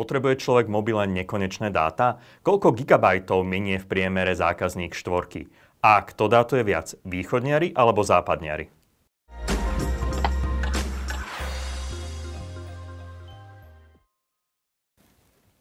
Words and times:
Potrebuje 0.00 0.40
človek 0.40 0.64
v 0.64 0.80
mobile 0.80 1.04
nekonečné 1.12 1.68
dáta? 1.68 2.24
Koľko 2.40 2.72
gigabajtov 2.72 3.44
minie 3.44 3.76
v 3.76 3.84
priemere 3.84 4.32
zákazník 4.32 4.96
štvorky? 4.96 5.52
A 5.84 6.00
kto 6.00 6.24
dátuje 6.24 6.64
viac, 6.64 6.96
východniari 7.04 7.76
alebo 7.76 8.00
západniari? 8.00 8.72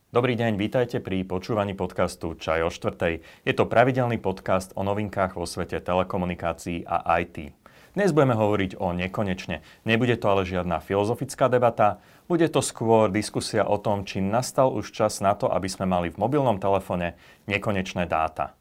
Dobrý 0.07 0.33
deň, 0.39 0.55
vítajte 0.55 1.03
pri 1.03 1.27
počúvaní 1.27 1.75
podcastu 1.75 2.31
Čaj 2.39 2.63
o 2.63 2.71
štvrtej. 2.71 3.19
Je 3.43 3.51
to 3.51 3.67
pravidelný 3.67 4.23
podcast 4.23 4.71
o 4.79 4.87
novinkách 4.87 5.35
vo 5.35 5.43
svete 5.43 5.83
telekomunikácií 5.83 6.87
a 6.87 7.03
IT. 7.19 7.59
Dnes 7.89 8.13
budeme 8.13 8.37
hovoriť 8.37 8.77
o 8.77 8.93
nekonečne. 8.93 9.65
Nebude 9.81 10.13
to 10.15 10.29
ale 10.29 10.45
žiadna 10.45 10.77
filozofická 10.77 11.49
debata, 11.49 11.97
bude 12.29 12.45
to 12.53 12.61
skôr 12.61 13.09
diskusia 13.09 13.65
o 13.65 13.81
tom, 13.81 14.05
či 14.05 14.21
nastal 14.21 14.69
už 14.69 14.93
čas 14.93 15.17
na 15.17 15.33
to, 15.33 15.49
aby 15.49 15.65
sme 15.65 15.89
mali 15.89 16.13
v 16.13 16.21
mobilnom 16.21 16.61
telefóne 16.61 17.17
nekonečné 17.49 18.05
dáta. 18.05 18.53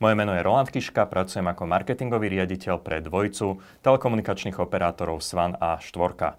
Moje 0.00 0.16
meno 0.16 0.36
je 0.36 0.44
Roland 0.44 0.68
Kiška, 0.68 1.08
pracujem 1.08 1.48
ako 1.48 1.64
marketingový 1.64 2.28
riaditeľ 2.28 2.80
pre 2.84 3.00
dvojcu 3.00 3.60
telekomunikačných 3.80 4.60
operátorov 4.60 5.24
SVAN 5.24 5.56
a 5.56 5.80
Štvorka. 5.80 6.36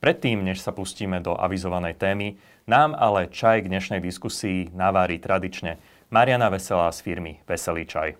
Predtým, 0.00 0.44
než 0.44 0.60
sa 0.60 0.76
pustíme 0.76 1.24
do 1.24 1.32
avizovanej 1.32 1.96
témy, 1.96 2.36
nám 2.68 2.92
ale 2.92 3.32
čaj 3.32 3.64
k 3.64 3.70
dnešnej 3.72 4.00
diskusii 4.04 4.72
navári 4.76 5.16
tradične 5.16 5.80
Mariana 6.12 6.52
Veselá 6.52 6.92
z 6.92 7.00
firmy 7.00 7.40
Veselý 7.48 7.88
čaj. 7.88 8.16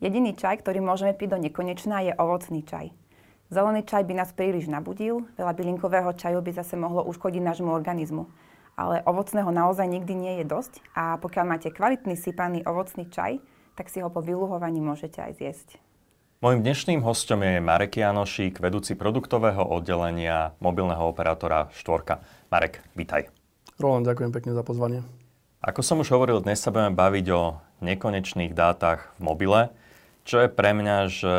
Jediný 0.00 0.32
čaj, 0.36 0.64
ktorý 0.64 0.80
môžeme 0.80 1.12
piť 1.12 1.36
do 1.36 1.38
nekonečná, 1.40 2.04
je 2.04 2.12
ovocný 2.16 2.64
čaj. 2.64 3.03
Zelený 3.52 3.84
čaj 3.84 4.08
by 4.08 4.14
nás 4.16 4.32
príliš 4.32 4.72
nabudil, 4.72 5.28
veľa 5.36 5.52
bylinkového 5.52 6.16
čaju 6.16 6.40
by 6.40 6.52
zase 6.56 6.80
mohlo 6.80 7.04
uškodiť 7.04 7.44
nášmu 7.44 7.68
organizmu. 7.68 8.24
Ale 8.74 9.04
ovocného 9.04 9.52
naozaj 9.52 9.86
nikdy 9.86 10.14
nie 10.16 10.34
je 10.42 10.44
dosť 10.48 10.80
a 10.96 11.20
pokiaľ 11.20 11.44
máte 11.46 11.68
kvalitný 11.70 12.16
sypaný 12.16 12.64
ovocný 12.64 13.06
čaj, 13.12 13.38
tak 13.76 13.92
si 13.92 14.00
ho 14.00 14.08
po 14.08 14.24
vyluhovaní 14.24 14.80
môžete 14.80 15.20
aj 15.20 15.32
zjesť. 15.38 15.68
Mojím 16.42 16.64
dnešným 16.64 17.00
hostom 17.04 17.44
je 17.44 17.60
Marek 17.60 18.00
Janošík, 18.00 18.58
vedúci 18.58 18.96
produktového 18.96 19.62
oddelenia 19.62 20.56
mobilného 20.58 21.04
operátora 21.04 21.68
Štvorka. 21.76 22.24
Marek, 22.48 22.82
vítaj. 22.96 23.28
Roland, 23.78 24.08
ďakujem 24.08 24.32
pekne 24.34 24.52
za 24.56 24.64
pozvanie. 24.66 25.04
Ako 25.62 25.80
som 25.84 26.00
už 26.00 26.10
hovoril, 26.10 26.40
dnes 26.40 26.60
sa 26.60 26.72
budeme 26.72 26.96
baviť 26.96 27.26
o 27.32 27.60
nekonečných 27.84 28.56
dátach 28.56 29.14
v 29.20 29.20
mobile 29.20 29.60
čo 30.24 30.40
je 30.40 30.48
pre 30.48 30.72
mňa, 30.72 30.96
že 31.12 31.34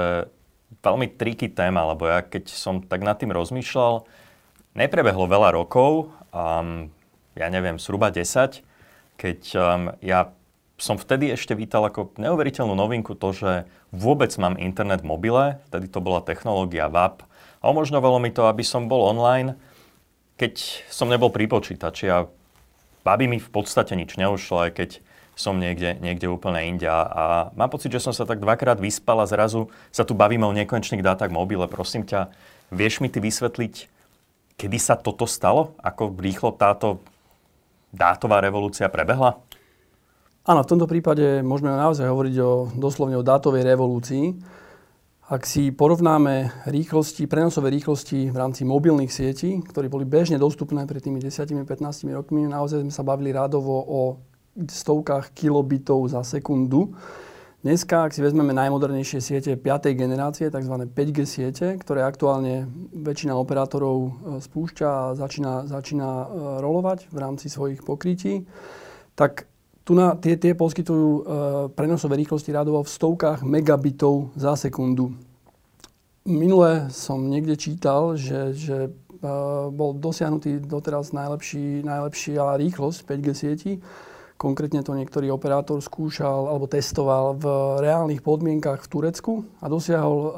veľmi 0.82 1.08
triky 1.18 1.50
téma, 1.50 1.86
lebo 1.94 2.06
ja 2.10 2.22
keď 2.22 2.50
som 2.52 2.82
tak 2.82 3.02
nad 3.02 3.18
tým 3.18 3.34
rozmýšľal, 3.34 4.06
neprebehlo 4.76 5.26
veľa 5.26 5.56
rokov, 5.56 6.12
um, 6.36 6.92
ja 7.36 7.48
neviem, 7.50 7.80
zhruba 7.80 8.12
10, 8.12 8.62
keď 9.16 9.40
um, 9.56 9.94
ja 10.04 10.36
som 10.76 11.00
vtedy 11.00 11.32
ešte 11.32 11.56
vítal 11.56 11.88
ako 11.88 12.20
neuveriteľnú 12.20 12.76
novinku 12.76 13.16
to, 13.16 13.32
že 13.32 13.52
vôbec 13.96 14.32
mám 14.36 14.60
internet 14.60 15.02
v 15.02 15.10
mobile, 15.16 15.46
vtedy 15.72 15.88
to 15.88 16.04
bola 16.04 16.20
technológia 16.20 16.92
VAP 16.92 17.24
a 17.64 17.72
umožňovalo 17.72 18.20
mi 18.20 18.30
to, 18.36 18.44
aby 18.52 18.62
som 18.62 18.92
bol 18.92 19.08
online, 19.08 19.56
keď 20.36 20.84
som 20.92 21.08
nebol 21.08 21.32
pri 21.32 21.48
počítači 21.48 22.12
a 22.12 22.28
babi 23.08 23.32
mi 23.32 23.40
v 23.40 23.50
podstate 23.50 23.96
nič 23.96 24.20
neušlo, 24.20 24.68
aj 24.68 24.72
keď 24.76 24.90
som 25.36 25.60
niekde, 25.60 26.00
niekde 26.00 26.32
úplne 26.32 26.64
inde. 26.64 26.88
A 26.88 27.52
mám 27.54 27.68
pocit, 27.68 27.92
že 27.92 28.00
som 28.00 28.16
sa 28.16 28.24
tak 28.24 28.40
dvakrát 28.40 28.80
vyspal 28.80 29.20
a 29.20 29.28
zrazu 29.28 29.68
sa 29.92 30.08
tu 30.08 30.16
bavíme 30.16 30.48
o 30.48 30.56
nekonečných 30.56 31.04
dátach 31.04 31.28
mobile. 31.28 31.68
Prosím 31.68 32.08
ťa, 32.08 32.32
vieš 32.72 33.04
mi 33.04 33.12
ty 33.12 33.20
vysvetliť, 33.20 33.92
kedy 34.56 34.78
sa 34.80 34.96
toto 34.96 35.28
stalo? 35.28 35.76
Ako 35.84 36.16
rýchlo 36.16 36.56
táto 36.56 37.04
dátová 37.92 38.40
revolúcia 38.40 38.88
prebehla? 38.88 39.44
Áno, 40.48 40.62
v 40.64 40.72
tomto 40.72 40.88
prípade 40.88 41.44
môžeme 41.44 41.74
naozaj 41.74 42.08
hovoriť 42.08 42.36
o, 42.40 42.72
doslovne 42.78 43.20
o 43.20 43.26
dátovej 43.26 43.66
revolúcii. 43.66 44.26
Ak 45.26 45.42
si 45.50 45.74
porovnáme 45.74 46.70
rýchlosti, 46.70 47.26
prenosové 47.26 47.74
rýchlosti 47.74 48.30
v 48.30 48.38
rámci 48.38 48.62
mobilných 48.62 49.10
sietí, 49.10 49.58
ktoré 49.66 49.90
boli 49.90 50.06
bežne 50.06 50.38
dostupné 50.38 50.86
pred 50.86 51.02
tými 51.02 51.18
10-15 51.18 51.66
rokmi, 52.14 52.46
naozaj 52.46 52.86
sme 52.86 52.94
sa 52.94 53.02
bavili 53.02 53.34
rádovo 53.34 53.74
o 53.74 54.02
stovkách 54.56 55.36
kilobitov 55.36 56.08
za 56.08 56.24
sekundu. 56.24 56.96
Dneska, 57.66 58.06
ak 58.06 58.14
si 58.14 58.22
vezmeme 58.22 58.54
najmodernejšie 58.54 59.20
siete 59.26 59.52
5. 59.58 59.98
generácie, 59.98 60.54
tzv. 60.54 60.76
5G 60.86 61.20
siete, 61.26 61.66
ktoré 61.82 62.06
aktuálne 62.06 62.70
väčšina 62.94 63.34
operátorov 63.34 63.98
e, 63.98 64.10
spúšťa 64.38 64.86
a 64.86 65.18
začína, 65.18 65.66
začína 65.66 66.06
e, 66.06 66.26
rolovať 66.62 67.10
v 67.10 67.18
rámci 67.18 67.50
svojich 67.50 67.82
pokrytí, 67.82 68.46
tak 69.18 69.50
tu 69.82 69.98
na, 69.98 70.14
tie, 70.14 70.38
tie 70.38 70.54
poskytujú 70.54 71.10
e, 71.10 71.22
prenosové 71.74 72.22
rýchlosti 72.22 72.54
radovo 72.54 72.86
v 72.86 72.94
stovkách 72.94 73.42
megabitov 73.42 74.30
za 74.38 74.54
sekundu. 74.54 75.18
Minule 76.22 76.94
som 76.94 77.18
niekde 77.18 77.58
čítal, 77.58 78.14
že, 78.14 78.54
že 78.54 78.78
bol 79.74 79.98
dosiahnutý 79.98 80.62
doteraz 80.62 81.14
najlepší, 81.18 81.82
najlepšia 81.82 82.62
rýchlosť 82.62 83.00
5G 83.10 83.28
sieti 83.34 83.74
Konkrétne 84.36 84.84
to 84.84 84.92
niektorý 84.92 85.32
operátor 85.32 85.80
skúšal 85.80 86.52
alebo 86.52 86.68
testoval 86.68 87.40
v 87.40 87.46
reálnych 87.80 88.20
podmienkach 88.20 88.84
v 88.84 88.92
Turecku 88.92 89.48
a 89.64 89.72
dosiahol 89.72 90.20
uh, 90.20 90.32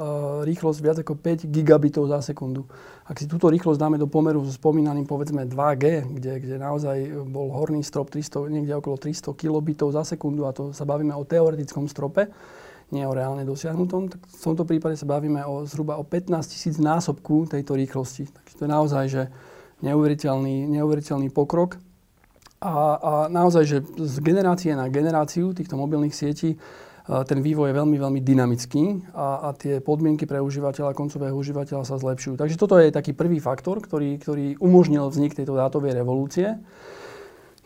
rýchlosť 0.45 0.79
viac 0.85 0.97
ako 1.01 1.17
5 1.17 1.49
gigabitov 1.49 2.05
za 2.05 2.21
sekundu. 2.21 2.69
Ak 3.09 3.17
si 3.17 3.25
túto 3.25 3.49
rýchlosť 3.49 3.81
dáme 3.81 3.97
do 3.97 4.05
pomeru 4.05 4.45
s 4.45 4.61
spomínaným 4.61 5.09
povedzme 5.09 5.49
2G, 5.49 6.13
kde, 6.13 6.33
kde 6.45 6.55
naozaj 6.61 7.25
bol 7.25 7.49
horný 7.49 7.81
strop 7.81 8.13
300, 8.13 8.45
niekde 8.53 8.77
okolo 8.77 9.01
300 9.01 9.33
kilobitov 9.33 9.89
za 9.89 10.05
sekundu 10.05 10.45
a 10.45 10.53
to 10.53 10.77
sa 10.77 10.85
bavíme 10.85 11.17
o 11.17 11.25
teoretickom 11.25 11.89
strope, 11.89 12.29
nie 12.93 13.01
o 13.01 13.17
reálne 13.17 13.49
dosiahnutom, 13.49 14.13
tak 14.13 14.21
v 14.29 14.41
tomto 14.45 14.61
prípade 14.61 14.93
sa 14.93 15.09
bavíme 15.09 15.41
o 15.41 15.65
zhruba 15.65 15.97
o 15.97 16.05
15 16.05 16.37
tisíc 16.53 16.77
násobku 16.77 17.49
tejto 17.49 17.73
rýchlosti. 17.73 18.29
Takže 18.29 18.53
to 18.53 18.61
je 18.61 18.69
naozaj 18.69 19.03
že 19.09 19.23
neuveriteľný, 19.81 20.69
neuveriteľný 20.69 21.33
pokrok. 21.33 21.81
A, 22.57 22.73
a 22.97 23.11
naozaj, 23.29 23.63
že 23.69 23.77
z 23.85 24.17
generácie 24.25 24.73
na 24.73 24.89
generáciu 24.89 25.53
týchto 25.53 25.77
mobilných 25.77 26.09
sietí 26.09 26.49
e, 26.53 26.57
ten 27.29 27.45
vývoj 27.45 27.69
je 27.69 27.77
veľmi, 27.77 27.97
veľmi 28.01 28.21
dynamický 28.25 29.13
a, 29.13 29.49
a 29.49 29.49
tie 29.53 29.77
podmienky 29.77 30.25
pre 30.25 30.41
užívateľa, 30.41 30.97
koncového 30.97 31.37
užívateľa 31.37 31.85
sa 31.85 32.01
zlepšujú. 32.01 32.33
Takže 32.33 32.57
toto 32.57 32.81
je 32.81 32.89
taký 32.89 33.13
prvý 33.13 33.37
faktor, 33.37 33.77
ktorý, 33.77 34.17
ktorý 34.17 34.45
umožnil 34.57 35.05
vznik 35.05 35.37
tejto 35.37 35.53
dátovej 35.53 35.93
revolúcie. 35.93 36.57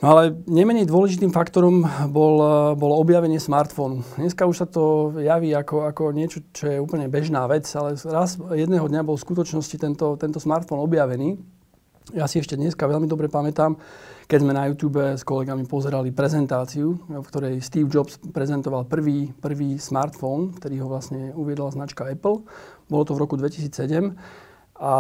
No 0.04 0.18
ale 0.18 0.36
nemenej 0.50 0.90
dôležitým 0.92 1.32
faktorom 1.32 1.88
bol, 2.12 2.36
e, 2.44 2.52
bolo 2.76 3.00
objavenie 3.00 3.40
smartfónu. 3.40 4.04
Dneska 4.20 4.44
už 4.44 4.58
sa 4.60 4.68
to 4.68 5.16
javí 5.24 5.56
ako, 5.56 5.88
ako 5.88 6.12
niečo, 6.12 6.44
čo 6.52 6.68
je 6.68 6.84
úplne 6.84 7.08
bežná 7.08 7.48
vec, 7.48 7.64
ale 7.80 7.96
raz 7.96 8.36
jedného 8.36 8.92
dňa 8.92 9.08
bol 9.08 9.16
v 9.16 9.24
skutočnosti 9.24 9.78
tento, 9.80 10.20
tento 10.20 10.44
smartfón 10.44 10.84
objavený. 10.84 11.61
Ja 12.10 12.26
si 12.26 12.42
ešte 12.42 12.58
dneska 12.58 12.90
veľmi 12.90 13.06
dobre 13.06 13.30
pamätám, 13.30 13.78
keď 14.26 14.40
sme 14.42 14.58
na 14.58 14.66
YouTube 14.66 14.98
s 14.98 15.22
kolegami 15.22 15.70
pozerali 15.70 16.10
prezentáciu, 16.10 16.98
v 17.06 17.22
ktorej 17.30 17.62
Steve 17.62 17.86
Jobs 17.94 18.18
prezentoval 18.18 18.90
prvý, 18.90 19.30
prvý 19.38 19.78
smartfón, 19.78 20.58
ktorý 20.58 20.82
ho 20.82 20.88
vlastne 20.90 21.30
uviedla 21.38 21.70
značka 21.70 22.10
Apple. 22.10 22.42
Bolo 22.90 23.04
to 23.06 23.14
v 23.14 23.22
roku 23.22 23.38
2007. 23.38 24.18
A 24.82 24.94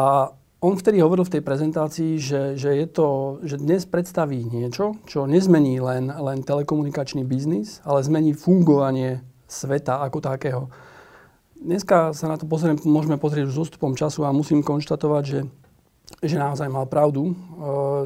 on 0.62 0.78
vtedy 0.78 1.02
hovoril 1.02 1.26
v 1.26 1.42
tej 1.42 1.44
prezentácii, 1.44 2.22
že, 2.22 2.54
že, 2.54 2.70
je 2.70 2.86
to, 2.86 3.42
že 3.42 3.58
dnes 3.58 3.82
predstaví 3.90 4.46
niečo, 4.46 4.94
čo 5.10 5.26
nezmení 5.26 5.82
len, 5.82 6.14
len 6.14 6.46
telekomunikačný 6.46 7.26
biznis, 7.26 7.82
ale 7.82 8.06
zmení 8.06 8.38
fungovanie 8.38 9.26
sveta 9.50 10.06
ako 10.06 10.22
takého. 10.22 10.70
Dneska 11.58 12.14
sa 12.14 12.30
na 12.30 12.38
to 12.38 12.46
pozriem, 12.46 12.78
môžeme 12.86 13.18
pozrieť 13.18 13.50
s 13.50 13.58
ústupom 13.58 13.98
času 13.98 14.22
a 14.22 14.30
musím 14.30 14.62
konštatovať, 14.62 15.24
že 15.26 15.40
že 16.20 16.36
naozaj 16.36 16.68
mal 16.68 16.84
pravdu. 16.92 17.32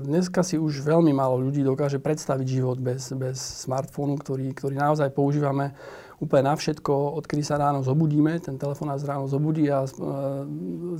Dneska 0.05 0.45
si 0.45 0.61
už 0.61 0.85
veľmi 0.85 1.09
málo 1.11 1.41
ľudí 1.41 1.65
dokáže 1.65 1.97
predstaviť 1.97 2.47
život 2.47 2.77
bez, 2.77 3.09
bez 3.17 3.37
smartfónu, 3.65 4.21
ktorý, 4.21 4.53
ktorý 4.53 4.77
naozaj 4.77 5.09
používame 5.11 5.73
úplne 6.21 6.47
na 6.47 6.55
všetko, 6.55 7.19
odkedy 7.19 7.43
sa 7.43 7.59
ráno 7.59 7.83
zobudíme, 7.83 8.39
ten 8.39 8.55
telefón 8.55 8.87
nás 8.87 9.03
ráno 9.03 9.27
zobudí 9.27 9.67
a 9.67 9.83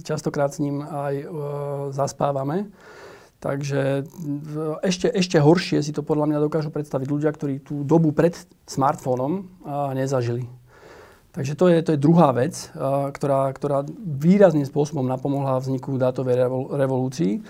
častokrát 0.04 0.52
s 0.52 0.60
ním 0.60 0.84
aj 0.84 1.16
zaspávame. 1.96 2.68
Takže 3.40 4.04
ešte, 4.82 5.08
ešte 5.14 5.38
horšie 5.38 5.80
si 5.80 5.94
to 5.94 6.02
podľa 6.02 6.34
mňa 6.34 6.44
dokážu 6.44 6.74
predstaviť 6.74 7.08
ľudia, 7.08 7.30
ktorí 7.30 7.62
tú 7.62 7.86
dobu 7.86 8.10
pred 8.12 8.34
smartfónom 8.66 9.46
nezažili. 9.94 10.50
Takže 11.36 11.54
to 11.60 11.68
je, 11.68 11.78
to 11.84 11.92
je 11.92 12.00
druhá 12.00 12.32
vec, 12.32 12.72
ktorá, 13.12 13.52
ktorá 13.52 13.84
výrazným 14.00 14.64
spôsobom 14.64 15.04
napomohla 15.04 15.60
vzniku 15.60 16.00
dátovej 16.00 16.48
revolúcii. 16.72 17.44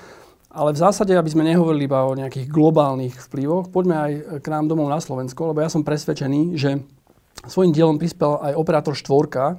Ale 0.49 0.73
v 0.73 0.81
zásade, 0.81 1.13
aby 1.13 1.29
sme 1.29 1.45
nehovorili 1.45 1.85
iba 1.85 2.07
o 2.07 2.17
nejakých 2.17 2.49
globálnych 2.49 3.13
vplyvoch, 3.29 3.69
poďme 3.69 3.95
aj 3.95 4.11
k 4.41 4.47
nám 4.49 4.65
domov 4.71 4.89
na 4.89 4.97
Slovensko, 4.97 5.53
lebo 5.53 5.61
ja 5.61 5.69
som 5.69 5.85
presvedčený, 5.85 6.57
že 6.57 6.81
svojím 7.45 7.75
dielom 7.75 8.01
prispel 8.01 8.41
aj 8.41 8.57
operátor 8.57 8.97
štvorka 8.97 9.53
e, 9.53 9.55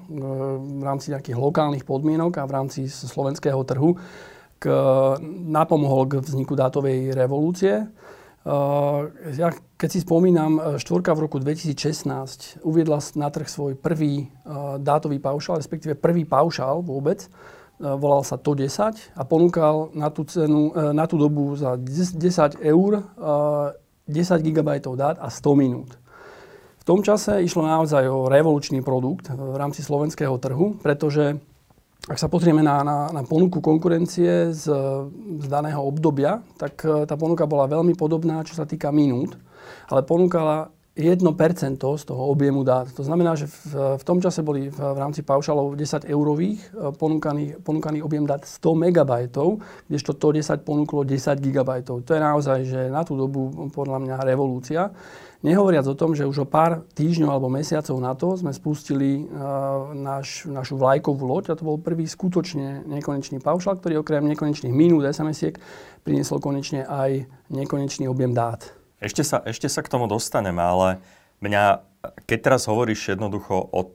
v 0.59 0.83
rámci 0.83 1.15
nejakých 1.15 1.39
lokálnych 1.39 1.85
podmienok 1.87 2.43
a 2.43 2.49
v 2.49 2.55
rámci 2.57 2.81
slovenského 2.91 3.61
trhu 3.63 3.95
k, 4.59 4.65
napomohol 5.47 6.09
k 6.11 6.25
vzniku 6.25 6.57
dátovej 6.59 7.15
revolúcie. 7.15 7.87
Ja, 9.35 9.51
keď 9.75 9.89
si 9.91 10.07
spomínam, 10.07 10.79
štvorka 10.79 11.11
v 11.19 11.27
roku 11.27 11.43
2016 11.43 12.63
uviedla 12.63 13.03
na 13.19 13.27
trh 13.27 13.51
svoj 13.51 13.75
prvý 13.75 14.31
dátový 14.79 15.19
paušal, 15.19 15.59
respektíve 15.59 15.99
prvý 15.99 16.23
paušal 16.23 16.87
vôbec. 16.87 17.27
Volal 17.83 18.23
sa 18.23 18.39
to 18.39 18.55
10 18.55 19.19
a 19.19 19.23
ponúkal 19.27 19.91
na 19.99 20.15
tú, 20.15 20.23
cenu, 20.25 20.71
na 20.95 21.11
tú 21.11 21.19
dobu 21.19 21.59
za 21.59 21.75
10 21.77 22.63
eur 22.63 23.05
10 24.07 24.47
GB 24.47 24.71
dát 24.95 25.19
a 25.19 25.27
100 25.27 25.59
minút. 25.59 25.99
V 26.79 26.85
tom 26.87 27.03
čase 27.03 27.43
išlo 27.43 27.67
naozaj 27.67 28.07
o 28.07 28.31
revolučný 28.31 28.79
produkt 28.79 29.27
v 29.29 29.59
rámci 29.59 29.83
slovenského 29.83 30.39
trhu, 30.39 30.79
pretože 30.79 31.43
ak 32.07 32.19
sa 32.23 32.31
pozrieme 32.31 32.63
na, 32.63 32.87
na, 32.87 33.11
na 33.11 33.23
ponuku 33.27 33.59
konkurencie 33.59 34.55
z, 34.55 34.65
z 35.43 35.47
daného 35.51 35.83
obdobia, 35.83 36.39
tak 36.55 36.79
e, 36.87 37.03
tá 37.03 37.19
ponuka 37.19 37.51
bola 37.51 37.67
veľmi 37.67 37.99
podobná, 37.99 38.47
čo 38.47 38.55
sa 38.55 38.63
týka 38.63 38.95
minút, 38.95 39.35
ale 39.91 40.07
ponúkala 40.07 40.71
1% 40.97 41.77
z 41.77 42.05
toho 42.09 42.23
objemu 42.33 42.65
dát. 42.65 42.89
To 42.97 43.05
znamená, 43.05 43.37
že 43.37 43.45
v, 43.45 44.01
v 44.01 44.05
tom 44.05 44.17
čase 44.17 44.41
boli 44.41 44.73
v, 44.73 44.79
v 44.81 44.99
rámci 44.99 45.21
paušalov 45.21 45.77
10 45.77 46.09
eurových 46.09 46.73
e, 46.73 46.89
ponúkaný, 46.97 47.61
ponúkaný 47.61 48.01
objem 48.01 48.25
dát 48.25 48.41
100 48.49 48.65
MB, 48.65 49.13
kdežto 49.93 50.17
to 50.17 50.29
10 50.33 50.65
ponúklo 50.65 51.05
10 51.05 51.37
GB. 51.37 51.71
To 51.85 52.11
je 52.17 52.21
naozaj, 52.21 52.59
že 52.65 52.81
na 52.89 53.05
tú 53.05 53.13
dobu 53.13 53.69
podľa 53.77 54.01
mňa 54.01 54.17
revolúcia. 54.25 54.89
Nehovoriac 55.45 55.85
o 55.85 55.95
tom, 55.95 56.17
že 56.17 56.25
už 56.25 56.43
o 56.43 56.47
pár 56.49 56.89
týždňov 56.97 57.29
alebo 57.29 57.53
mesiacov 57.53 57.97
na 58.01 58.17
to 58.17 58.35
sme 58.41 58.51
spustili 58.57 59.29
uh, 59.29 59.93
naš, 59.93 60.49
našu 60.49 60.81
vlajkovú 60.81 61.23
loď 61.29 61.53
a 61.53 61.59
to 61.61 61.63
bol 61.63 61.77
prvý 61.77 62.09
skutočne 62.09 62.89
nekonečný 62.89 63.39
paušal, 63.45 63.79
ktorý 63.79 64.01
okrem 64.01 64.27
nekonečných 64.33 64.73
minút 64.73 65.05
SMS-iek 65.07 65.61
priniesol 66.03 66.41
konečne 66.41 66.89
aj 66.89 67.29
nekonečný 67.53 68.09
objem 68.09 68.33
dát. 68.33 68.76
Ešte 68.97 69.23
sa, 69.23 69.45
ešte 69.45 69.69
sa 69.69 69.85
k 69.85 69.93
tomu 69.93 70.09
dostaneme, 70.09 70.61
ale 70.61 71.05
mňa, 71.45 71.85
keď 72.25 72.39
teraz 72.41 72.63
hovoríš 72.65 73.13
jednoducho 73.13 73.53
o 73.53 73.93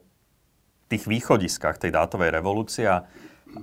tých 0.86 1.08
východiskách 1.08 1.80
tej 1.82 1.90
dátovej 1.90 2.30
revolúcie, 2.30 2.86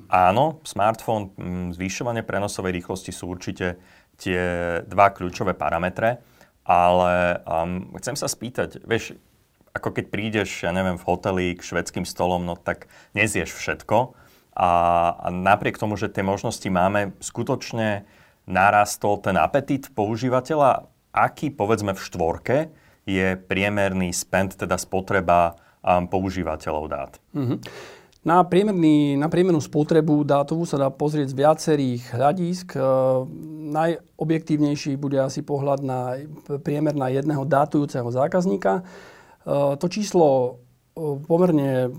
áno, 0.09 0.59
smartfón, 0.67 1.31
mm, 1.37 1.67
zvyšovanie 1.77 2.25
prenosovej 2.25 2.81
rýchlosti 2.81 3.15
sú 3.15 3.31
určite 3.31 3.79
tie 4.19 4.41
dva 4.83 5.15
kľúčové 5.15 5.55
parametre, 5.55 6.19
ale 6.67 7.39
um, 7.47 7.95
chcem 7.97 8.19
sa 8.19 8.27
spýtať, 8.27 8.83
vieš, 8.83 9.15
ako 9.73 9.95
keď 9.95 10.05
prídeš, 10.11 10.49
ja 10.65 10.75
neviem, 10.75 10.99
v 10.99 11.07
hoteli 11.07 11.45
k 11.55 11.63
švedským 11.63 12.03
stolom, 12.03 12.43
no 12.43 12.59
tak 12.59 12.91
nezieš 13.15 13.55
všetko. 13.55 14.13
A, 14.59 14.69
a 15.15 15.27
napriek 15.31 15.79
tomu, 15.79 15.95
že 15.95 16.11
tie 16.11 16.25
možnosti 16.25 16.65
máme, 16.67 17.15
skutočne 17.23 18.03
narastol 18.49 19.21
ten 19.23 19.39
apetit 19.39 19.87
používateľa. 19.93 20.89
Aký, 21.09 21.49
povedzme, 21.49 21.97
v 21.97 22.01
štvorke 22.01 22.57
je 23.09 23.33
priemerný 23.35 24.13
spend, 24.13 24.53
teda 24.53 24.77
spotreba 24.77 25.57
um, 25.81 26.05
používateľov 26.05 26.85
dát? 26.85 27.11
Mm-hmm. 27.33 27.57
Na, 28.19 28.43
priemerný, 28.43 29.15
na 29.15 29.31
priemernú 29.31 29.63
spotrebu 29.63 30.27
dátovú 30.27 30.67
sa 30.67 30.75
dá 30.75 30.91
pozrieť 30.91 31.31
z 31.31 31.39
viacerých 31.39 32.01
hľadísk. 32.19 32.67
E, 32.75 32.79
najobjektívnejší 33.71 34.99
bude 34.99 35.23
asi 35.23 35.39
pohľad 35.39 35.79
na 35.79 36.19
priemer 36.59 36.99
na 36.99 37.07
jedného 37.07 37.47
dátujúceho 37.47 38.11
zákazníka. 38.11 38.83
E, 38.83 39.79
to 39.79 39.87
číslo 39.87 40.27
e, 40.29 40.51
pomerne 41.15 41.87
e, 41.87 41.89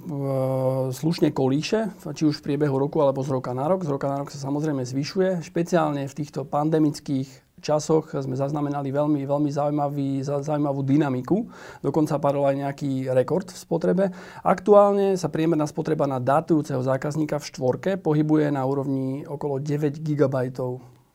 slušne 0.93 1.33
kolíše, 1.33 1.89
či 2.13 2.23
už 2.29 2.45
v 2.45 2.53
priebehu 2.53 2.77
roku 2.77 3.01
alebo 3.01 3.25
z 3.25 3.41
roka 3.41 3.57
na 3.57 3.65
rok. 3.65 3.89
Z 3.89 3.89
roka 3.89 4.13
na 4.13 4.21
rok 4.21 4.29
sa 4.29 4.45
samozrejme 4.45 4.85
zvyšuje, 4.85 5.41
špeciálne 5.41 6.05
v 6.05 6.17
týchto 6.21 6.45
pandemických 6.45 7.50
časoch 7.61 8.13
sme 8.13 8.35
zaznamenali 8.35 8.91
veľmi, 8.91 9.23
veľmi 9.25 9.51
zaujímavý, 9.53 10.25
zaujímavú 10.25 10.81
dynamiku. 10.83 11.47
Dokonca 11.85 12.19
padol 12.19 12.49
aj 12.49 12.57
nejaký 12.67 13.13
rekord 13.13 13.49
v 13.49 13.59
spotrebe. 13.61 14.05
Aktuálne 14.43 15.15
sa 15.15 15.29
priemerná 15.29 15.69
spotreba 15.69 16.09
na 16.09 16.19
datujúceho 16.19 16.81
zákazníka 16.81 17.39
v 17.39 17.49
štvorke 17.53 17.91
pohybuje 18.01 18.51
na 18.51 18.65
úrovni 18.65 19.23
okolo 19.29 19.61
9 19.61 20.01
GB 20.01 20.35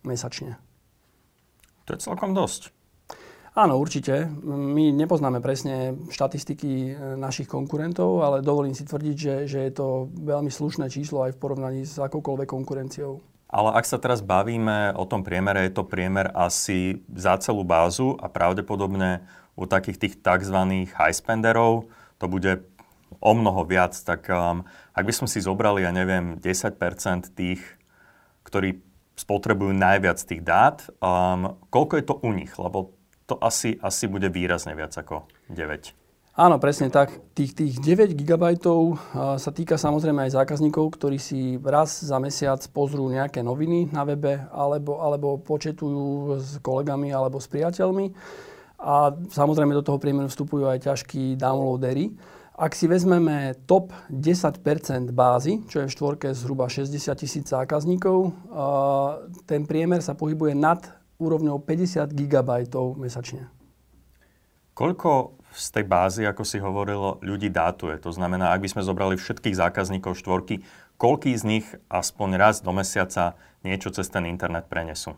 mesačne. 0.05 0.61
To 1.85 1.93
je 1.93 1.99
celkom 2.01 2.33
dosť. 2.33 2.73
Áno, 3.55 3.79
určite. 3.79 4.27
My 4.43 4.91
nepoznáme 4.91 5.39
presne 5.39 5.95
štatistiky 6.11 6.71
e, 6.91 6.93
našich 7.15 7.47
konkurentov, 7.47 8.19
ale 8.19 8.43
dovolím 8.43 8.75
si 8.75 8.83
tvrdiť, 8.83 9.15
že, 9.15 9.35
že 9.47 9.59
je 9.63 9.71
to 9.71 10.11
veľmi 10.11 10.51
slušné 10.51 10.91
číslo 10.91 11.23
aj 11.23 11.39
v 11.39 11.39
porovnaní 11.39 11.81
s 11.87 11.95
akoukoľvek 11.95 12.51
konkurenciou. 12.51 13.23
Ale 13.45 13.69
ak 13.77 13.85
sa 13.85 14.01
teraz 14.01 14.25
bavíme 14.25 14.97
o 14.97 15.05
tom 15.05 15.21
priemere, 15.21 15.69
je 15.69 15.77
to 15.77 15.85
priemer 15.85 16.33
asi 16.33 17.05
za 17.13 17.37
celú 17.37 17.61
bázu 17.61 18.17
a 18.17 18.25
pravdepodobne 18.25 19.23
u 19.55 19.63
takých 19.69 20.01
tých 20.01 20.15
tzv. 20.19 20.57
high 20.91 21.15
spenderov 21.15 21.87
to 22.19 22.25
bude 22.27 22.65
o 23.19 23.31
mnoho 23.31 23.63
viac. 23.63 23.95
Tak 23.95 24.27
um, 24.31 24.67
ak 24.91 25.03
by 25.05 25.13
sme 25.13 25.27
si 25.29 25.39
zobrali, 25.43 25.85
ja 25.85 25.91
neviem, 25.93 26.41
10% 26.41 27.31
tých, 27.35 27.61
ktorí 28.43 28.81
spotrebujú 29.15 29.71
najviac 29.71 30.19
tých 30.19 30.43
dát, 30.43 30.83
um, 30.99 31.55
koľko 31.71 31.93
je 31.95 32.05
to 32.05 32.15
u 32.19 32.29
nich? 32.35 32.51
Lebo 32.59 32.91
to 33.25 33.39
asi, 33.39 33.79
asi 33.81 34.05
bude 34.05 34.29
výrazne 34.29 34.75
viac 34.75 34.93
ako 34.93 35.25
9. 35.49 36.04
Áno, 36.35 36.59
presne 36.59 36.91
tak. 36.91 37.15
Tých, 37.31 37.55
tých 37.55 37.79
9 37.79 38.11
GB 38.11 38.59
sa 39.15 39.51
týka 39.55 39.79
samozrejme 39.79 40.27
aj 40.27 40.35
zákazníkov, 40.35 40.99
ktorí 40.99 41.15
si 41.15 41.55
raz 41.63 42.03
za 42.03 42.19
mesiac 42.19 42.59
pozrú 42.75 43.07
nejaké 43.07 43.39
noviny 43.39 43.87
na 43.95 44.03
webe 44.03 44.43
alebo, 44.51 44.99
alebo 44.99 45.39
početujú 45.39 46.35
s 46.35 46.59
kolegami 46.59 47.15
alebo 47.15 47.39
s 47.39 47.47
priateľmi. 47.47 48.11
A 48.83 49.15
samozrejme 49.15 49.79
do 49.79 49.87
toho 49.87 49.95
priemeru 49.95 50.27
vstupujú 50.27 50.67
aj 50.67 50.83
ťažkí 50.83 51.39
downloadery. 51.39 52.11
Ak 52.59 52.75
si 52.75 52.91
vezmeme 52.91 53.55
top 53.63 53.95
10% 54.11 54.59
bázy, 55.15 55.63
čo 55.71 55.83
je 55.83 55.87
v 55.87 55.95
štvorke 55.95 56.35
zhruba 56.35 56.67
60 56.67 57.15
tisíc 57.15 57.47
zákazníkov, 57.47 58.35
ten 59.47 59.63
priemer 59.63 60.03
sa 60.03 60.19
pohybuje 60.19 60.51
nad 60.51 60.83
úrovňou 61.15 61.63
50 61.63 62.11
GB 62.11 62.67
mesačne. 62.99 63.54
Koľko 64.75 65.39
z 65.55 65.67
tej 65.71 65.85
bázy, 65.87 66.21
ako 66.27 66.43
si 66.43 66.59
hovoril, 66.59 67.23
ľudí 67.23 67.47
dátuje. 67.47 67.95
To 68.03 68.11
znamená, 68.11 68.51
ak 68.51 68.59
by 68.59 68.69
sme 68.75 68.83
zobrali 68.83 69.15
všetkých 69.15 69.55
zákazníkov 69.55 70.19
štvorky, 70.19 70.67
koľký 70.99 71.31
z 71.31 71.43
nich 71.47 71.65
aspoň 71.87 72.35
raz 72.35 72.59
do 72.59 72.75
mesiaca 72.75 73.39
niečo 73.63 73.87
cez 73.95 74.11
ten 74.11 74.27
internet 74.27 74.67
prenesú? 74.67 75.15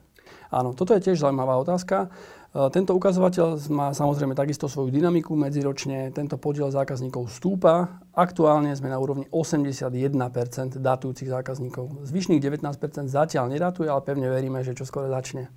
Áno, 0.53 0.77
toto 0.77 0.93
je 0.93 1.01
tiež 1.09 1.19
zaujímavá 1.25 1.57
otázka. 1.57 2.07
E, 2.53 2.69
tento 2.69 2.93
ukazovateľ 2.93 3.57
má 3.73 3.91
samozrejme 3.97 4.37
takisto 4.37 4.69
svoju 4.69 4.93
dynamiku. 4.93 5.33
Medziročne 5.33 6.13
tento 6.13 6.37
podiel 6.37 6.69
zákazníkov 6.69 7.27
stúpa. 7.33 7.99
Aktuálne 8.13 8.71
sme 8.77 8.93
na 8.93 9.01
úrovni 9.01 9.25
81% 9.33 10.77
datujúcich 10.77 11.33
zákazníkov. 11.33 12.05
Zvyšných 12.05 12.39
19% 12.39 13.09
zatiaľ 13.09 13.49
nedatuje, 13.49 13.89
ale 13.89 14.05
pevne 14.05 14.29
veríme, 14.29 14.61
že 14.61 14.77
čo 14.77 14.85
skoro 14.85 15.09
začne. 15.09 15.49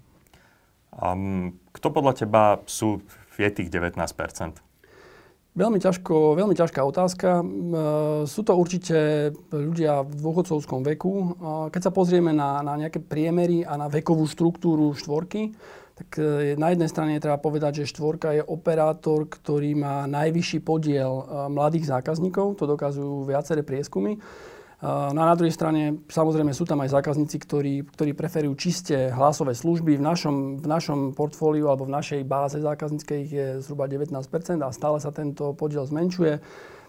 Um, 0.91 1.55
kto 1.71 1.95
podľa 1.95 2.27
teba 2.27 2.43
sú 2.67 2.99
je 3.41 3.49
tých 3.51 3.69
19%? 3.73 3.97
Veľmi, 5.51 5.83
ťažko, 5.83 6.39
veľmi 6.39 6.55
ťažká 6.55 6.79
otázka. 6.79 7.43
E, 7.43 7.45
sú 8.31 8.47
to 8.47 8.55
určite 8.55 9.31
ľudia 9.51 10.07
v 10.07 10.23
dôchodcovskom 10.23 10.87
veku. 10.95 11.11
E, 11.11 11.27
keď 11.75 11.91
sa 11.91 11.93
pozrieme 11.93 12.31
na, 12.31 12.63
na 12.63 12.79
nejaké 12.79 13.03
priemery 13.03 13.67
a 13.67 13.75
na 13.75 13.91
vekovú 13.91 14.31
štruktúru 14.31 14.95
štvorky, 14.95 15.51
tak 15.99 16.23
e, 16.23 16.55
na 16.55 16.71
jednej 16.71 16.87
strane 16.87 17.19
treba 17.19 17.43
povedať, 17.43 17.83
že 17.83 17.91
štvorka 17.91 18.31
je 18.39 18.47
operátor, 18.47 19.27
ktorý 19.27 19.75
má 19.75 20.07
najvyšší 20.07 20.63
podiel 20.63 21.27
mladých 21.51 21.99
zákazníkov. 21.99 22.55
To 22.55 22.71
dokazujú 22.71 23.27
viaceré 23.27 23.67
prieskumy. 23.67 24.23
No 24.81 25.19
a 25.21 25.29
na 25.29 25.37
druhej 25.37 25.53
strane, 25.53 26.01
samozrejme, 26.09 26.57
sú 26.57 26.65
tam 26.65 26.81
aj 26.81 26.97
zákazníci, 26.97 27.37
ktorí, 27.37 27.85
ktorí 27.85 28.17
preferujú 28.17 28.57
čiste 28.57 29.13
hlasové 29.13 29.53
služby. 29.53 30.01
V 30.01 30.05
našom, 30.05 30.57
v 30.57 30.65
našom 30.65 31.13
portfóliu 31.13 31.69
alebo 31.69 31.85
v 31.85 31.93
našej 32.01 32.25
báze 32.25 32.57
zákazníckej 32.57 33.21
je 33.29 33.47
zhruba 33.61 33.85
19% 33.85 34.17
a 34.65 34.73
stále 34.73 34.97
sa 34.97 35.13
tento 35.13 35.53
podiel 35.53 35.85
zmenšuje. 35.85 36.41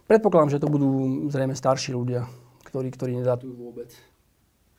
Predpokladám, 0.07 0.55
že 0.55 0.63
to 0.63 0.71
budú 0.71 0.91
zrejme 1.27 1.51
starší 1.51 1.91
ľudia, 1.91 2.31
ktorí, 2.63 2.95
ktorí 2.95 3.11
nedatujú 3.19 3.59
vôbec. 3.59 3.91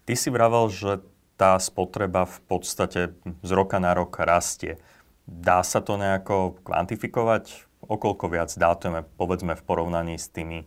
Ty 0.09 0.15
si 0.17 0.33
vravel, 0.33 0.73
že 0.73 1.05
tá 1.37 1.61
spotreba 1.61 2.25
v 2.25 2.39
podstate 2.49 3.13
z 3.45 3.51
roka 3.53 3.77
na 3.77 3.93
rok 3.93 4.17
rastie. 4.25 4.81
Dá 5.29 5.61
sa 5.61 5.85
to 5.85 6.01
nejako 6.01 6.65
kvantifikovať? 6.65 7.69
Okoľko 7.85 8.25
viac 8.33 8.51
dátujeme, 8.57 9.05
povedzme, 9.21 9.53
v 9.53 9.63
porovnaní 9.69 10.17
s 10.17 10.33
tými 10.33 10.65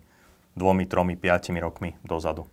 dvomi, 0.55 0.87
tromi, 0.87 1.19
piatimi 1.19 1.59
rokmi 1.59 1.91
dozadu? 2.01 2.47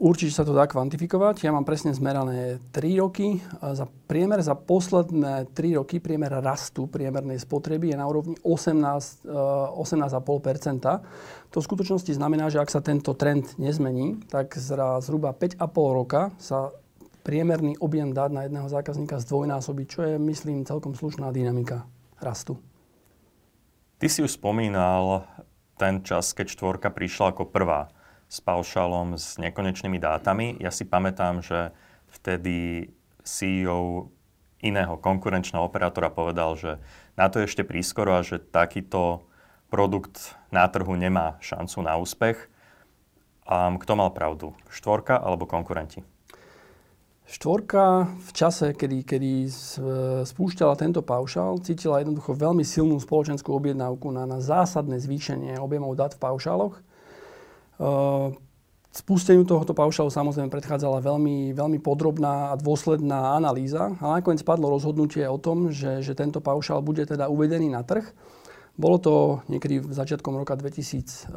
Určite 0.00 0.32
sa 0.32 0.48
to 0.48 0.56
dá 0.56 0.64
kvantifikovať. 0.64 1.44
Ja 1.44 1.52
mám 1.52 1.68
presne 1.68 1.92
zmerané 1.92 2.56
3 2.72 3.04
roky. 3.04 3.36
Za 3.60 3.84
priemer 4.08 4.40
za 4.40 4.56
posledné 4.56 5.52
3 5.52 5.76
roky 5.76 6.00
priemer 6.00 6.40
rastu 6.40 6.88
priemernej 6.88 7.36
spotreby 7.36 7.92
je 7.92 8.00
na 8.00 8.08
úrovni 8.08 8.32
18, 8.40 9.28
18,5 9.28 11.52
To 11.52 11.56
v 11.60 11.68
skutočnosti 11.68 12.16
znamená, 12.16 12.48
že 12.48 12.64
ak 12.64 12.72
sa 12.72 12.80
tento 12.80 13.12
trend 13.12 13.60
nezmení, 13.60 14.24
tak 14.32 14.56
za 14.56 15.04
zhruba 15.04 15.36
5,5 15.36 15.60
roka 15.92 16.32
sa 16.40 16.72
priemerný 17.20 17.76
objem 17.76 18.16
dát 18.16 18.32
na 18.32 18.48
jedného 18.48 18.72
zákazníka 18.72 19.20
zdvojnásobiť, 19.20 19.86
čo 19.86 20.00
je, 20.08 20.16
myslím, 20.16 20.64
celkom 20.64 20.96
slušná 20.96 21.28
dynamika 21.28 21.84
rastu. 22.24 22.56
Ty 24.00 24.08
si 24.08 24.24
už 24.24 24.40
spomínal 24.40 25.28
ten 25.80 26.04
čas, 26.04 26.36
keď 26.36 26.52
štvorka 26.52 26.92
prišla 26.92 27.32
ako 27.32 27.48
prvá 27.48 27.88
s 28.28 28.44
paušálom, 28.44 29.16
s 29.16 29.40
nekonečnými 29.40 29.96
dátami. 29.96 30.60
Ja 30.60 30.68
si 30.68 30.84
pamätám, 30.84 31.40
že 31.40 31.72
vtedy 32.12 32.92
CEO 33.24 34.12
iného 34.60 35.00
konkurenčného 35.00 35.64
operátora 35.64 36.12
povedal, 36.12 36.52
že 36.60 36.76
na 37.16 37.32
to 37.32 37.40
je 37.40 37.48
ešte 37.48 37.64
prískoro 37.64 38.20
a 38.20 38.20
že 38.20 38.36
takýto 38.36 39.24
produkt 39.72 40.36
na 40.52 40.68
trhu 40.68 40.92
nemá 41.00 41.40
šancu 41.40 41.80
na 41.80 41.96
úspech. 41.96 42.36
A 43.48 43.72
kto 43.72 43.92
mal 43.96 44.12
pravdu? 44.12 44.52
Štvorka 44.68 45.16
alebo 45.16 45.48
konkurenti? 45.48 46.04
Štvorka 47.30 48.10
v 48.10 48.30
čase, 48.34 48.74
kedy, 48.74 49.06
kedy 49.06 49.46
spúšťala 50.26 50.74
tento 50.74 50.98
paušál, 50.98 51.62
cítila 51.62 52.02
jednoducho 52.02 52.34
veľmi 52.34 52.66
silnú 52.66 52.98
spoločenskú 52.98 53.54
objednávku 53.54 54.10
na, 54.10 54.26
na 54.26 54.42
zásadné 54.42 54.98
zvýšenie 54.98 55.54
objemov 55.62 55.94
dát 55.94 56.10
v 56.18 56.22
paušáloch. 56.26 56.74
Uh, 57.78 58.34
Spusteniu 58.90 59.46
tohoto 59.46 59.70
paušálu 59.70 60.10
samozrejme 60.10 60.50
predchádzala 60.50 60.98
veľmi, 60.98 61.54
veľmi 61.54 61.78
podrobná 61.78 62.50
a 62.50 62.58
dôsledná 62.58 63.38
analýza 63.38 63.94
a 64.02 64.18
nakoniec 64.18 64.42
padlo 64.42 64.66
rozhodnutie 64.66 65.22
o 65.30 65.38
tom, 65.38 65.70
že, 65.70 66.02
že 66.02 66.18
tento 66.18 66.42
paušál 66.42 66.82
bude 66.82 67.06
teda 67.06 67.30
uvedený 67.30 67.70
na 67.70 67.86
trh. 67.86 68.02
Bolo 68.74 68.98
to 68.98 69.14
niekedy 69.46 69.78
v 69.78 69.94
začiatkom 69.94 70.34
roka 70.34 70.58
2016. 70.58 71.30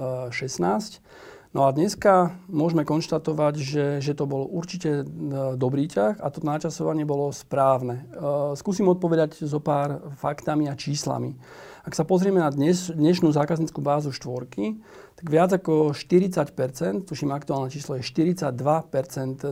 No 1.54 1.70
a 1.70 1.72
dneska 1.72 2.34
môžeme 2.50 2.82
konštatovať, 2.82 3.54
že, 3.62 3.86
že 4.02 4.18
to 4.18 4.26
bol 4.26 4.50
určite 4.50 5.06
e, 5.06 5.54
dobrý 5.54 5.86
ťah 5.86 6.18
a 6.18 6.28
to 6.34 6.42
načasovanie 6.42 7.06
bolo 7.06 7.30
správne. 7.30 8.10
E, 8.10 8.58
skúsim 8.58 8.90
odpovedať 8.90 9.38
zo 9.46 9.62
pár 9.62 10.02
faktami 10.18 10.66
a 10.66 10.74
číslami. 10.74 11.38
Ak 11.86 11.94
sa 11.94 12.10
pozrieme 12.10 12.42
na 12.42 12.50
dnes, 12.50 12.90
dnešnú 12.90 13.30
zákazníckú 13.30 13.86
bázu 13.86 14.10
štvorky, 14.10 14.82
tak 15.14 15.30
viac 15.30 15.54
ako 15.54 15.94
40%, 15.94 17.06
tuším 17.06 17.30
aktuálne 17.30 17.70
číslo 17.70 18.02
je 18.02 18.08
42% 18.08 18.50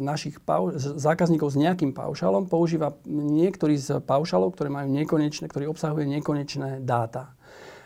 našich 0.02 0.42
pau- 0.42 0.74
zákazníkov 0.82 1.54
s 1.54 1.62
nejakým 1.62 1.94
paušalom 1.94 2.50
používa 2.50 2.98
niektorý 3.06 3.78
z 3.78 4.02
paušalov, 4.02 4.58
ktoré 4.58 4.74
majú 4.74 4.90
nekonečné, 4.90 5.46
ktorý 5.46 5.70
obsahuje 5.70 6.10
nekonečné 6.18 6.82
dáta. 6.82 7.38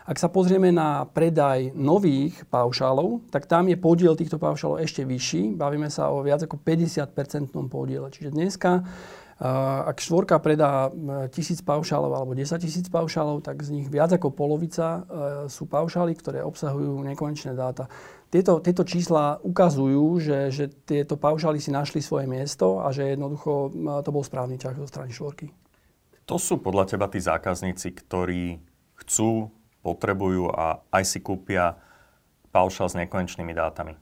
Ak 0.06 0.22
sa 0.22 0.30
pozrieme 0.30 0.70
na 0.70 1.02
predaj 1.10 1.74
nových 1.74 2.46
paušálov, 2.54 3.26
tak 3.34 3.50
tam 3.50 3.66
je 3.66 3.74
podiel 3.74 4.14
týchto 4.14 4.38
paušálov 4.38 4.78
ešte 4.86 5.02
vyšší. 5.02 5.58
Bavíme 5.58 5.90
sa 5.90 6.14
o 6.14 6.22
viac 6.22 6.46
ako 6.46 6.62
50-percentnom 6.62 7.66
podiele. 7.66 8.14
Čiže 8.14 8.30
dneska, 8.30 8.86
ak 9.82 9.98
štvorka 9.98 10.38
predá 10.46 10.94
tisíc 11.34 11.66
paušálov 11.66 12.22
alebo 12.22 12.38
10 12.38 12.54
tisíc 12.62 12.86
paušálov, 12.86 13.42
tak 13.42 13.66
z 13.66 13.82
nich 13.82 13.90
viac 13.90 14.14
ako 14.14 14.30
polovica 14.30 14.88
e, 14.88 15.02
sú 15.52 15.66
paušály, 15.68 16.16
ktoré 16.16 16.40
obsahujú 16.46 17.02
nekonečné 17.02 17.58
dáta. 17.58 17.90
Tieto, 18.30 18.62
tieto 18.62 18.86
čísla 18.86 19.42
ukazujú, 19.42 20.22
že, 20.22 20.54
že 20.54 20.66
tieto 20.70 21.18
paušály 21.18 21.58
si 21.58 21.74
našli 21.74 22.00
svoje 22.00 22.30
miesto 22.30 22.78
a 22.80 22.94
že 22.94 23.18
jednoducho 23.18 23.74
to 24.06 24.10
bol 24.14 24.22
správny 24.22 24.62
ťah 24.62 24.78
zo 24.78 24.88
strany 24.88 25.10
štvorky. 25.10 25.50
To 26.30 26.38
sú 26.38 26.62
podľa 26.62 26.94
teba 26.94 27.10
tí 27.10 27.18
zákazníci, 27.18 27.92
ktorí 28.06 28.62
chcú 29.02 29.50
potrebujú 29.86 30.50
a 30.50 30.82
aj 30.90 31.04
si 31.06 31.22
kúpia 31.22 31.78
paušal 32.50 32.90
s 32.90 32.98
nekonečnými 32.98 33.54
dátami? 33.54 33.94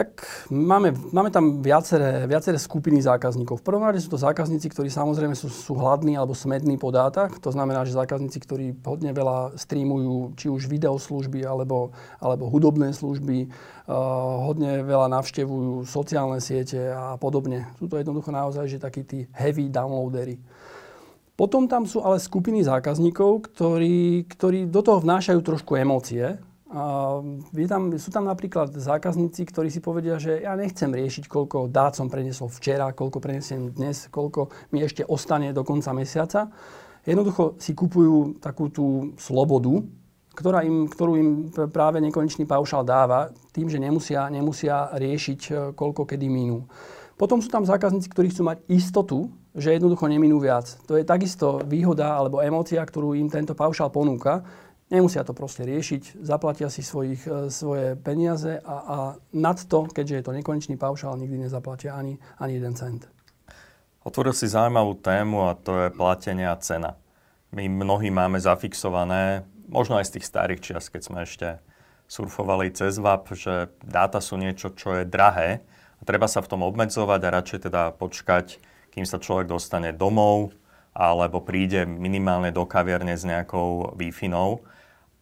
Tak 0.00 0.24
máme, 0.48 0.96
máme 1.12 1.28
tam 1.28 1.60
viaceré, 1.60 2.24
viaceré 2.24 2.56
skupiny 2.56 3.04
zákazníkov. 3.04 3.60
V 3.60 3.66
prvom 3.68 3.84
rade 3.84 4.00
sú 4.00 4.08
to 4.08 4.16
zákazníci, 4.16 4.72
ktorí 4.72 4.88
samozrejme 4.88 5.36
sú, 5.36 5.52
sú 5.52 5.76
hladní 5.76 6.16
alebo 6.16 6.32
smední 6.32 6.80
po 6.80 6.88
dátach. 6.88 7.36
To 7.44 7.52
znamená, 7.52 7.84
že 7.84 7.92
zákazníci, 7.92 8.40
ktorí 8.40 8.80
hodne 8.80 9.12
veľa 9.12 9.60
streamujú 9.60 10.40
či 10.40 10.48
už 10.48 10.72
videoslúžby 10.72 11.44
alebo, 11.44 11.92
alebo 12.16 12.48
hudobné 12.48 12.96
služby, 12.96 13.52
uh, 13.52 13.92
hodne 14.48 14.80
veľa 14.88 15.12
navštevujú 15.20 15.84
sociálne 15.84 16.40
siete 16.40 16.80
a 16.96 17.20
podobne. 17.20 17.68
Sú 17.76 17.84
to 17.84 18.00
jednoducho 18.00 18.32
naozaj 18.32 18.72
že 18.72 18.80
takí 18.80 19.04
tí 19.04 19.28
heavy 19.36 19.68
downloadery. 19.68 20.40
Potom 21.40 21.64
tam 21.64 21.88
sú 21.88 22.04
ale 22.04 22.20
skupiny 22.20 22.60
zákazníkov, 22.60 23.48
ktorí, 23.48 24.28
ktorí 24.28 24.68
do 24.68 24.84
toho 24.84 25.00
vnášajú 25.00 25.40
trošku 25.40 25.72
emócie. 25.72 26.36
A 26.68 27.16
je 27.56 27.64
tam, 27.64 27.88
sú 27.96 28.12
tam 28.12 28.28
napríklad 28.28 28.76
zákazníci, 28.76 29.48
ktorí 29.48 29.72
si 29.72 29.80
povedia, 29.80 30.20
že 30.20 30.44
ja 30.44 30.52
nechcem 30.52 30.92
riešiť, 30.92 31.32
koľko 31.32 31.72
dát 31.72 31.96
som 31.96 32.12
prenesol 32.12 32.52
včera, 32.52 32.92
koľko 32.92 33.24
prenesiem 33.24 33.72
dnes, 33.72 34.12
koľko 34.12 34.52
mi 34.76 34.84
ešte 34.84 35.00
ostane 35.08 35.56
do 35.56 35.64
konca 35.64 35.96
mesiaca. 35.96 36.52
Jednoducho 37.08 37.56
si 37.56 37.72
kupujú 37.72 38.36
takú 38.44 38.68
tú 38.68 39.16
slobodu, 39.16 39.80
ktorá 40.36 40.60
im, 40.60 40.92
ktorú 40.92 41.12
im 41.16 41.30
práve 41.72 42.04
nekonečný 42.04 42.44
paušal 42.44 42.84
dáva, 42.84 43.32
tým, 43.56 43.72
že 43.72 43.80
nemusia, 43.80 44.28
nemusia 44.28 44.92
riešiť, 44.92 45.72
koľko 45.72 46.04
kedy 46.04 46.28
minú. 46.28 46.68
Potom 47.20 47.44
sú 47.44 47.52
tam 47.52 47.68
zákazníci, 47.68 48.08
ktorí 48.08 48.32
chcú 48.32 48.48
mať 48.48 48.64
istotu, 48.72 49.28
že 49.52 49.76
jednoducho 49.76 50.08
neminú 50.08 50.40
viac. 50.40 50.72
To 50.88 50.96
je 50.96 51.04
takisto 51.04 51.60
výhoda 51.68 52.16
alebo 52.16 52.40
emócia, 52.40 52.80
ktorú 52.80 53.12
im 53.12 53.28
tento 53.28 53.52
paušal 53.52 53.92
ponúka. 53.92 54.40
Nemusia 54.88 55.20
to 55.20 55.36
proste 55.36 55.68
riešiť, 55.68 56.24
zaplatia 56.24 56.72
si 56.72 56.80
svojich, 56.80 57.22
e, 57.28 57.52
svoje 57.52 57.92
peniaze 58.00 58.56
a, 58.64 58.76
a 58.80 58.96
nad 59.36 59.58
to, 59.60 59.84
keďže 59.86 60.16
je 60.16 60.24
to 60.24 60.32
nekonečný 60.32 60.80
paušál, 60.80 61.20
nikdy 61.20 61.44
nezaplatia 61.44 61.92
ani, 61.92 62.16
ani 62.40 62.56
jeden 62.56 62.72
cent. 62.74 63.04
Otvoril 64.00 64.32
si 64.32 64.48
zaujímavú 64.48 64.96
tému 64.98 65.46
a 65.46 65.54
to 65.60 65.76
je 65.76 65.88
platenie 65.92 66.48
a 66.48 66.56
cena. 66.56 66.96
My 67.52 67.68
mnohí 67.68 68.08
máme 68.08 68.40
zafixované, 68.40 69.44
možno 69.68 70.00
aj 70.00 70.08
z 70.08 70.14
tých 70.18 70.26
starých 70.26 70.60
čias, 70.64 70.88
keď 70.88 71.02
sme 71.04 71.18
ešte 71.22 71.60
surfovali 72.10 72.72
cez 72.72 72.96
VAP, 72.96 73.36
že 73.36 73.70
dáta 73.84 74.18
sú 74.24 74.40
niečo, 74.40 74.72
čo 74.72 74.98
je 74.98 75.04
drahé 75.04 75.62
a 76.00 76.02
treba 76.08 76.24
sa 76.26 76.40
v 76.40 76.50
tom 76.50 76.64
obmedzovať 76.64 77.20
a 77.22 77.34
radšej 77.36 77.58
teda 77.68 77.82
počkať 77.94 78.60
kým 78.90 79.06
sa 79.06 79.22
človek 79.22 79.46
dostane 79.46 79.94
domov 79.94 80.52
alebo 80.90 81.38
príde 81.38 81.86
minimálne 81.86 82.50
do 82.50 82.66
kaviarne 82.66 83.14
s 83.14 83.22
nejakou 83.22 83.94
wi 83.94 84.10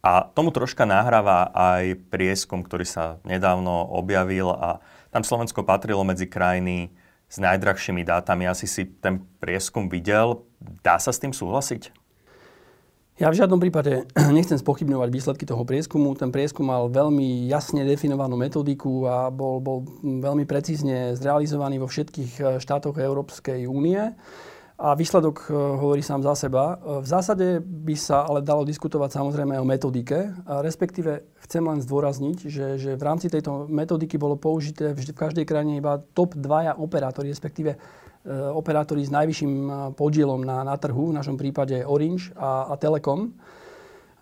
A 0.00 0.24
tomu 0.32 0.48
troška 0.48 0.88
nahráva 0.88 1.52
aj 1.52 2.00
prieskum, 2.08 2.64
ktorý 2.64 2.88
sa 2.88 3.20
nedávno 3.28 3.92
objavil 3.92 4.48
a 4.48 4.80
tam 5.12 5.20
Slovensko 5.20 5.68
patrilo 5.68 6.00
medzi 6.08 6.24
krajiny 6.24 6.88
s 7.28 7.36
najdrahšími 7.36 8.08
dátami. 8.08 8.48
Asi 8.48 8.64
si 8.64 8.88
ten 8.88 9.20
prieskum 9.36 9.92
videl. 9.92 10.48
Dá 10.80 10.96
sa 10.96 11.12
s 11.12 11.20
tým 11.20 11.36
súhlasiť? 11.36 11.92
Ja 13.18 13.34
v 13.34 13.38
žiadnom 13.42 13.58
prípade 13.58 14.06
nechcem 14.38 14.54
spochybňovať 14.54 15.10
výsledky 15.10 15.42
toho 15.42 15.66
prieskumu. 15.66 16.14
Ten 16.14 16.30
prieskum 16.30 16.70
mal 16.70 16.86
veľmi 16.86 17.50
jasne 17.50 17.82
definovanú 17.82 18.38
metodiku 18.38 19.10
a 19.10 19.26
bol, 19.26 19.58
bol 19.58 19.82
veľmi 20.06 20.46
precízne 20.46 21.18
zrealizovaný 21.18 21.82
vo 21.82 21.90
všetkých 21.90 22.32
eh, 22.38 22.44
štátoch 22.62 22.94
Európskej 22.94 23.66
únie. 23.66 24.14
A 24.78 24.94
výsledok 24.94 25.50
eh, 25.50 25.54
hovorí 25.54 26.00
sám 26.00 26.22
za 26.22 26.38
seba. 26.38 26.78
Eh, 26.78 27.02
v 27.02 27.06
zásade 27.06 27.46
by 27.62 27.94
sa 27.98 28.24
ale 28.24 28.40
dalo 28.40 28.62
diskutovať 28.62 29.18
samozrejme 29.18 29.58
o 29.58 29.66
metodike, 29.66 30.30
a 30.46 30.62
respektíve 30.62 31.26
chcem 31.44 31.66
len 31.66 31.82
zdôrazniť, 31.82 32.38
že, 32.46 32.66
že 32.78 32.90
v 32.94 33.02
rámci 33.02 33.26
tejto 33.26 33.66
metodiky 33.66 34.16
bolo 34.16 34.38
použité 34.38 34.94
v 34.94 35.02
každej 35.12 35.44
krajine 35.44 35.82
iba 35.82 35.98
top 36.14 36.38
dvaja 36.38 36.78
operátori, 36.78 37.28
respektíve 37.28 37.76
E, 38.28 38.34
operátori 38.50 39.06
s 39.06 39.14
najvyšším 39.14 39.52
e, 39.54 39.72
podielom 39.96 40.44
na, 40.44 40.60
na 40.60 40.76
trhu, 40.76 41.14
v 41.14 41.16
našom 41.16 41.40
prípade 41.40 41.80
Orange 41.86 42.34
a, 42.36 42.68
a 42.68 42.74
Telekom. 42.76 43.32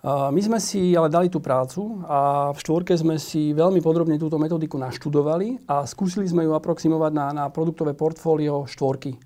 My 0.07 0.39
sme 0.39 0.61
si 0.61 0.95
ale 0.95 1.11
dali 1.11 1.27
tú 1.27 1.43
prácu 1.43 1.99
a 2.07 2.53
v 2.55 2.57
štvorke 2.63 2.95
sme 2.95 3.19
si 3.19 3.51
veľmi 3.51 3.81
podrobne 3.83 4.15
túto 4.15 4.39
metodiku 4.39 4.79
naštudovali 4.79 5.67
a 5.67 5.83
skúsili 5.83 6.23
sme 6.23 6.47
ju 6.47 6.55
aproximovať 6.55 7.11
na, 7.11 7.25
na 7.33 7.45
produktové 7.51 7.91
portfólio 7.91 8.69
štvorky. 8.71 9.17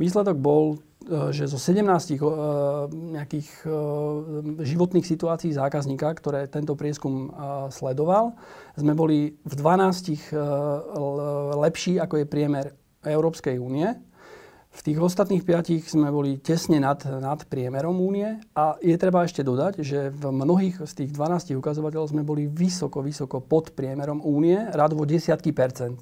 Výsledok 0.00 0.40
bol, 0.40 0.80
e, 1.04 1.28
že 1.36 1.44
zo 1.44 1.60
17 1.60 2.16
nejakých 2.88 3.48
životných 4.64 5.04
situácií 5.04 5.52
zákazníka, 5.52 6.08
ktoré 6.16 6.48
tento 6.48 6.72
prieskum 6.72 7.28
sledoval, 7.68 8.32
sme 8.80 8.96
boli 8.96 9.36
v 9.44 9.54
12 9.54 10.32
lepší, 11.60 12.00
ako 12.00 12.24
je 12.24 12.26
priemer 12.26 12.72
Európskej 13.04 13.60
únie. 13.60 13.92
V 14.70 14.80
tých 14.86 15.02
ostatných 15.02 15.42
piatich 15.42 15.82
sme 15.90 16.14
boli 16.14 16.38
tesne 16.38 16.78
nad, 16.78 17.02
nad 17.02 17.42
priemerom 17.50 17.98
únie 17.98 18.38
a 18.54 18.78
je 18.78 18.94
treba 18.94 19.26
ešte 19.26 19.42
dodať, 19.42 19.82
že 19.82 20.14
v 20.14 20.30
mnohých 20.30 20.86
z 20.86 20.92
tých 20.94 21.10
12 21.10 21.58
ukazovateľov 21.58 22.14
sme 22.14 22.22
boli 22.22 22.46
vysoko, 22.46 23.02
vysoko 23.02 23.42
pod 23.42 23.74
priemerom 23.74 24.22
únie, 24.22 24.54
radovo 24.70 25.02
desiatky 25.02 25.50
percent. 25.50 25.98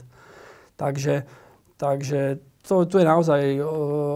Takže, 0.76 1.24
takže 1.80 2.44
to, 2.68 2.84
to 2.84 3.00
je 3.00 3.06
naozaj 3.08 3.40
uh, 3.56 3.64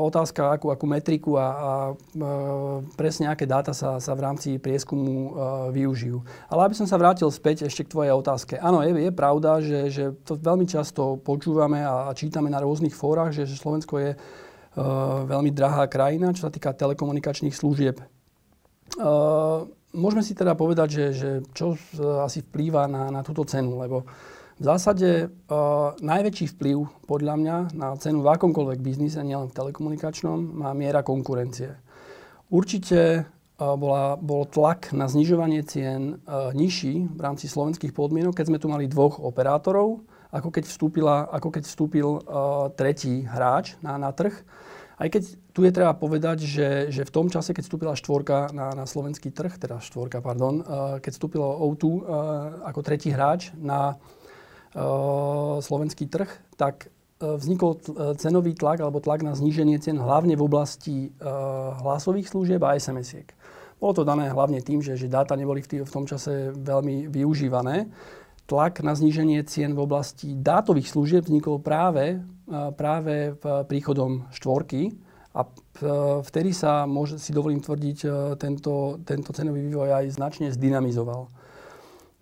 otázka, 0.05 0.53
akú, 0.61 0.69
akú 0.69 0.85
metriku 0.85 1.41
a, 1.41 1.47
a 1.49 1.71
uh, 1.97 2.85
presne 3.01 3.33
aké 3.33 3.49
dáta 3.49 3.73
sa, 3.73 3.97
sa 3.97 4.13
v 4.13 4.21
rámci 4.29 4.61
prieskumu 4.61 5.13
uh, 5.17 5.25
využijú. 5.73 6.21
Ale 6.53 6.69
aby 6.69 6.77
som 6.77 6.85
sa 6.85 7.01
vrátil 7.01 7.33
späť 7.33 7.65
ešte 7.65 7.89
k 7.89 7.93
tvojej 7.97 8.13
otázke. 8.13 8.61
Áno, 8.61 8.85
je, 8.85 8.93
je 8.93 9.09
pravda, 9.09 9.65
že, 9.65 9.89
že 9.89 10.05
to 10.29 10.37
veľmi 10.37 10.69
často 10.69 11.17
počúvame 11.25 11.81
a, 11.81 12.13
a 12.13 12.15
čítame 12.15 12.53
na 12.53 12.61
rôznych 12.61 12.93
fórach, 12.93 13.33
že, 13.33 13.49
že 13.49 13.57
Slovensko 13.57 13.97
je 13.97 14.11
uh, 14.13 14.21
veľmi 15.25 15.49
drahá 15.57 15.89
krajina, 15.89 16.37
čo 16.37 16.45
sa 16.45 16.53
týka 16.53 16.77
telekomunikačných 16.77 17.57
služieb. 17.57 18.05
Uh, 19.01 19.65
môžeme 19.97 20.21
si 20.21 20.37
teda 20.37 20.53
povedať, 20.53 20.89
že, 20.93 21.07
že 21.17 21.31
čo 21.57 21.73
asi 22.21 22.45
vplýva 22.45 22.85
na, 22.85 23.09
na 23.09 23.25
túto 23.25 23.49
cenu, 23.49 23.81
lebo 23.81 24.05
v 24.63 24.71
zásade 24.71 25.27
uh, 25.27 25.91
najväčší 25.99 26.55
vplyv 26.55 26.87
podľa 27.11 27.35
mňa 27.35 27.57
na 27.75 27.99
cenu 27.99 28.23
v 28.23 28.31
akomkoľvek 28.31 28.79
biznise, 28.79 29.19
nielen 29.19 29.51
v 29.51 29.59
telekomunikačnom, 29.59 30.39
má 30.39 30.71
miera 30.71 31.03
konkurencie. 31.03 31.75
Určite 32.47 33.27
uh, 33.27 33.75
bola, 33.75 34.15
bol 34.15 34.47
tlak 34.47 34.95
na 34.95 35.11
znižovanie 35.11 35.67
cien 35.67 36.23
uh, 36.31 36.55
nižší 36.55 37.11
v 37.11 37.19
rámci 37.19 37.51
slovenských 37.51 37.91
podmienok, 37.91 38.39
keď 38.39 38.55
sme 38.55 38.63
tu 38.63 38.71
mali 38.71 38.87
dvoch 38.87 39.19
operátorov, 39.19 40.07
ako 40.31 40.55
keď, 40.55 40.71
vstúpila, 40.71 41.27
ako 41.27 41.59
keď 41.59 41.63
vstúpil 41.67 42.09
uh, 42.23 42.71
tretí 42.79 43.27
hráč 43.27 43.75
na, 43.83 43.99
na 43.99 44.15
trh. 44.15 44.47
Aj 44.95 45.11
keď 45.11 45.27
tu 45.51 45.67
je 45.67 45.75
treba 45.75 45.91
povedať, 45.99 46.47
že, 46.47 46.87
že 46.95 47.03
v 47.03 47.11
tom 47.11 47.27
čase, 47.27 47.51
keď 47.51 47.67
vstúpila 47.67 47.99
štvorka 47.99 48.55
na, 48.55 48.71
na 48.79 48.87
slovenský 48.87 49.35
trh, 49.35 49.59
teda 49.59 49.83
štvorka, 49.83 50.23
pardon, 50.23 50.63
uh, 50.63 51.03
keď 51.03 51.19
vstúpilo 51.19 51.51
O2 51.67 51.83
uh, 51.83 51.99
ako 52.71 52.81
tretí 52.87 53.11
hráč 53.11 53.51
na 53.59 53.99
slovenský 55.61 56.09
trh, 56.09 56.29
tak 56.57 56.89
eh, 56.89 57.37
vznikol 57.37 57.77
eh, 57.77 57.83
cenový 58.17 58.57
tlak 58.57 58.81
alebo 58.81 59.05
tlak 59.05 59.21
na 59.21 59.37
zníženie 59.37 59.77
cien 59.79 60.01
hlavne 60.01 60.37
v 60.37 60.43
oblasti 60.43 61.13
hlasových 61.83 62.29
služieb 62.33 62.61
a 62.65 62.77
SMS-iek. 62.77 63.33
Bolo 63.83 63.93
to 63.99 64.07
dané 64.07 64.31
hlavne 64.31 64.63
tým, 64.63 64.79
že, 64.79 64.95
že 64.95 65.11
dáta 65.11 65.35
neboli 65.35 65.59
v, 65.59 65.83
v 65.83 65.91
tom 65.91 66.07
čase 66.07 66.55
veľmi 66.55 67.11
využívané. 67.11 67.91
Tlak 68.47 68.79
na 68.87 68.95
zníženie 68.95 69.43
cien 69.43 69.75
v 69.75 69.83
oblasti 69.83 70.39
dátových 70.39 70.87
služieb 70.87 71.27
vznikol 71.27 71.59
práve, 71.59 72.23
práve 72.79 73.35
príchodom 73.67 74.31
štvorky 74.35 74.95
a 75.35 75.47
vtedy 76.23 76.55
sa, 76.55 76.87
môže, 76.87 77.19
si 77.19 77.35
dovolím 77.35 77.59
tvrdiť, 77.59 77.99
tento, 78.39 79.03
tento 79.03 79.31
cenový 79.35 79.67
vývoj 79.67 79.99
aj 79.99 80.15
značne 80.15 80.55
zdynamizoval. 80.55 81.27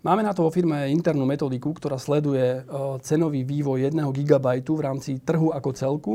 Máme 0.01 0.25
na 0.25 0.33
to 0.33 0.49
vo 0.49 0.49
firme 0.49 0.89
internú 0.89 1.29
metodiku, 1.29 1.77
ktorá 1.77 2.01
sleduje 2.01 2.41
e, 2.41 2.61
cenový 3.05 3.45
vývoj 3.45 3.93
1 3.93 4.01
GB 4.01 4.47
v 4.65 4.81
rámci 4.81 5.21
trhu 5.21 5.53
ako 5.53 5.69
celku. 5.77 6.13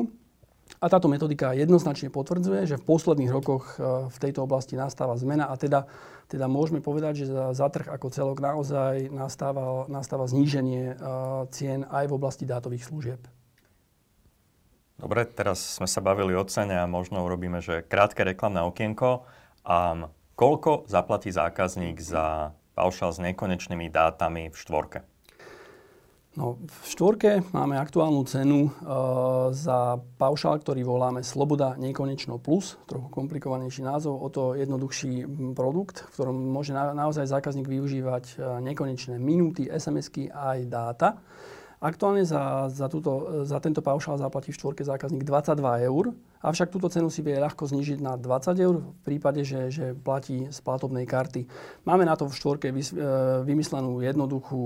A 0.83 0.90
táto 0.90 1.07
metodika 1.07 1.55
jednoznačne 1.55 2.11
potvrdzuje, 2.11 2.66
že 2.66 2.83
v 2.83 2.87
posledných 2.87 3.31
rokoch 3.31 3.78
e, 3.78 4.11
v 4.11 4.16
tejto 4.19 4.43
oblasti 4.43 4.75
nastáva 4.75 5.14
zmena 5.14 5.47
a 5.47 5.55
teda, 5.55 5.87
teda 6.26 6.50
môžeme 6.50 6.83
povedať, 6.83 7.23
že 7.23 7.26
za, 7.31 7.55
za 7.55 7.71
trh 7.71 7.87
ako 7.87 8.11
celok 8.11 8.43
naozaj 8.43 9.07
nastáva, 9.14 9.87
nastáva 9.87 10.26
zníženie 10.26 10.85
e, 10.90 10.95
cien 11.55 11.87
aj 11.87 12.11
v 12.11 12.16
oblasti 12.19 12.43
dátových 12.43 12.90
služieb. 12.90 13.23
Dobre, 14.99 15.31
teraz 15.31 15.78
sme 15.78 15.87
sa 15.87 16.02
bavili 16.02 16.35
o 16.35 16.43
cene 16.43 16.75
a 16.75 16.90
možno 16.90 17.23
urobíme, 17.23 17.62
že 17.62 17.87
krátke 17.87 18.26
reklamné 18.26 18.66
okienko. 18.66 19.23
A 19.62 20.11
koľko 20.35 20.90
zaplatí 20.90 21.31
zákazník 21.31 22.02
za 22.02 22.50
paušál 22.76 23.16
s 23.16 23.18
nekonečnými 23.25 23.88
dátami 23.88 24.52
v 24.52 24.56
štvorke? 24.56 25.00
No, 26.37 26.61
v 26.61 26.85
štvorke 26.92 27.40
máme 27.56 27.80
aktuálnu 27.80 28.21
cenu 28.28 28.68
e, 28.68 28.71
za 29.56 29.97
paušál, 30.21 30.61
ktorý 30.61 30.85
voláme 30.85 31.25
Sloboda 31.25 31.80
nekonečno 31.80 32.37
plus, 32.37 32.76
trochu 32.85 33.09
komplikovanejší 33.09 33.80
názov, 33.80 34.21
o 34.21 34.28
to 34.28 34.52
jednoduchší 34.52 35.25
produkt, 35.56 36.04
v 36.04 36.12
ktorom 36.12 36.37
môže 36.37 36.76
na, 36.76 36.92
naozaj 36.92 37.25
zákazník 37.33 37.64
využívať 37.64 38.25
e, 38.37 38.61
nekonečné 38.68 39.16
minúty, 39.16 39.64
SMS-ky 39.73 40.28
aj 40.28 40.59
dáta. 40.68 41.09
Aktuálne 41.76 42.25
za, 42.25 42.73
za, 42.73 42.88
túto, 42.88 43.45
za 43.45 43.61
tento 43.61 43.85
paušál 43.85 44.16
zaplatí 44.16 44.49
v 44.49 44.56
štvorke 44.56 44.80
zákazník 44.80 45.28
22 45.28 45.92
eur, 45.92 46.16
avšak 46.40 46.73
túto 46.73 46.88
cenu 46.88 47.12
si 47.12 47.21
vie 47.21 47.37
ľahko 47.37 47.68
znižiť 47.68 48.00
na 48.00 48.16
20 48.16 48.56
eur 48.64 48.80
v 48.80 49.00
prípade, 49.04 49.45
že, 49.45 49.68
že 49.68 49.92
platí 49.92 50.49
z 50.49 50.59
platobnej 50.64 51.04
karty. 51.04 51.45
Máme 51.85 52.09
na 52.09 52.16
to 52.16 52.33
v 52.33 52.33
štvorke 52.33 52.73
e, 52.73 52.75
vymyslenú 53.45 54.00
jednoduchú, 54.00 54.62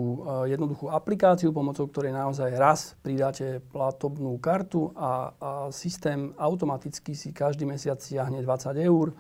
e, 0.47 0.55
jednoduchú 0.55 0.87
aplikáciu, 0.87 1.51
pomocou 1.51 1.91
ktorej 1.91 2.15
naozaj 2.15 2.55
raz 2.55 2.95
pridáte 3.03 3.59
platobnú 3.75 4.39
kartu 4.39 4.95
a, 4.95 5.35
a 5.35 5.51
systém 5.75 6.31
automaticky 6.39 7.19
si 7.19 7.35
každý 7.35 7.67
mesiac 7.67 7.99
siahne 7.99 8.39
20 8.39 8.71
eur 8.87 9.11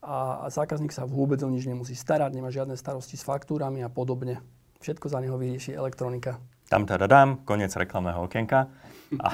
a 0.00 0.48
zákazník 0.48 0.96
sa 0.96 1.04
vôbec 1.04 1.40
o 1.44 1.48
nič 1.52 1.68
nemusí 1.68 1.92
starať, 1.92 2.32
nemá 2.32 2.48
žiadne 2.48 2.72
starosti 2.72 3.20
s 3.20 3.24
faktúrami 3.24 3.84
a 3.84 3.92
podobne. 3.92 4.40
Všetko 4.80 5.12
za 5.12 5.20
neho 5.20 5.36
vyrieši 5.36 5.76
elektronika. 5.76 6.40
Tam 6.68 6.88
teda 6.88 7.04
dám, 7.04 7.44
koniec 7.44 7.70
reklamného 7.76 8.24
okienka. 8.24 8.72
A, 9.20 9.30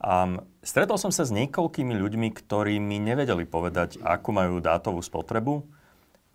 a 0.00 0.12
stretol 0.60 1.00
som 1.00 1.10
sa 1.10 1.24
s 1.24 1.32
niekoľkými 1.32 1.96
ľuďmi, 1.96 2.28
ktorí 2.36 2.76
mi 2.78 3.00
nevedeli 3.00 3.48
povedať, 3.48 3.98
akú 4.04 4.30
majú 4.30 4.60
dátovú 4.60 5.00
spotrebu. 5.00 5.64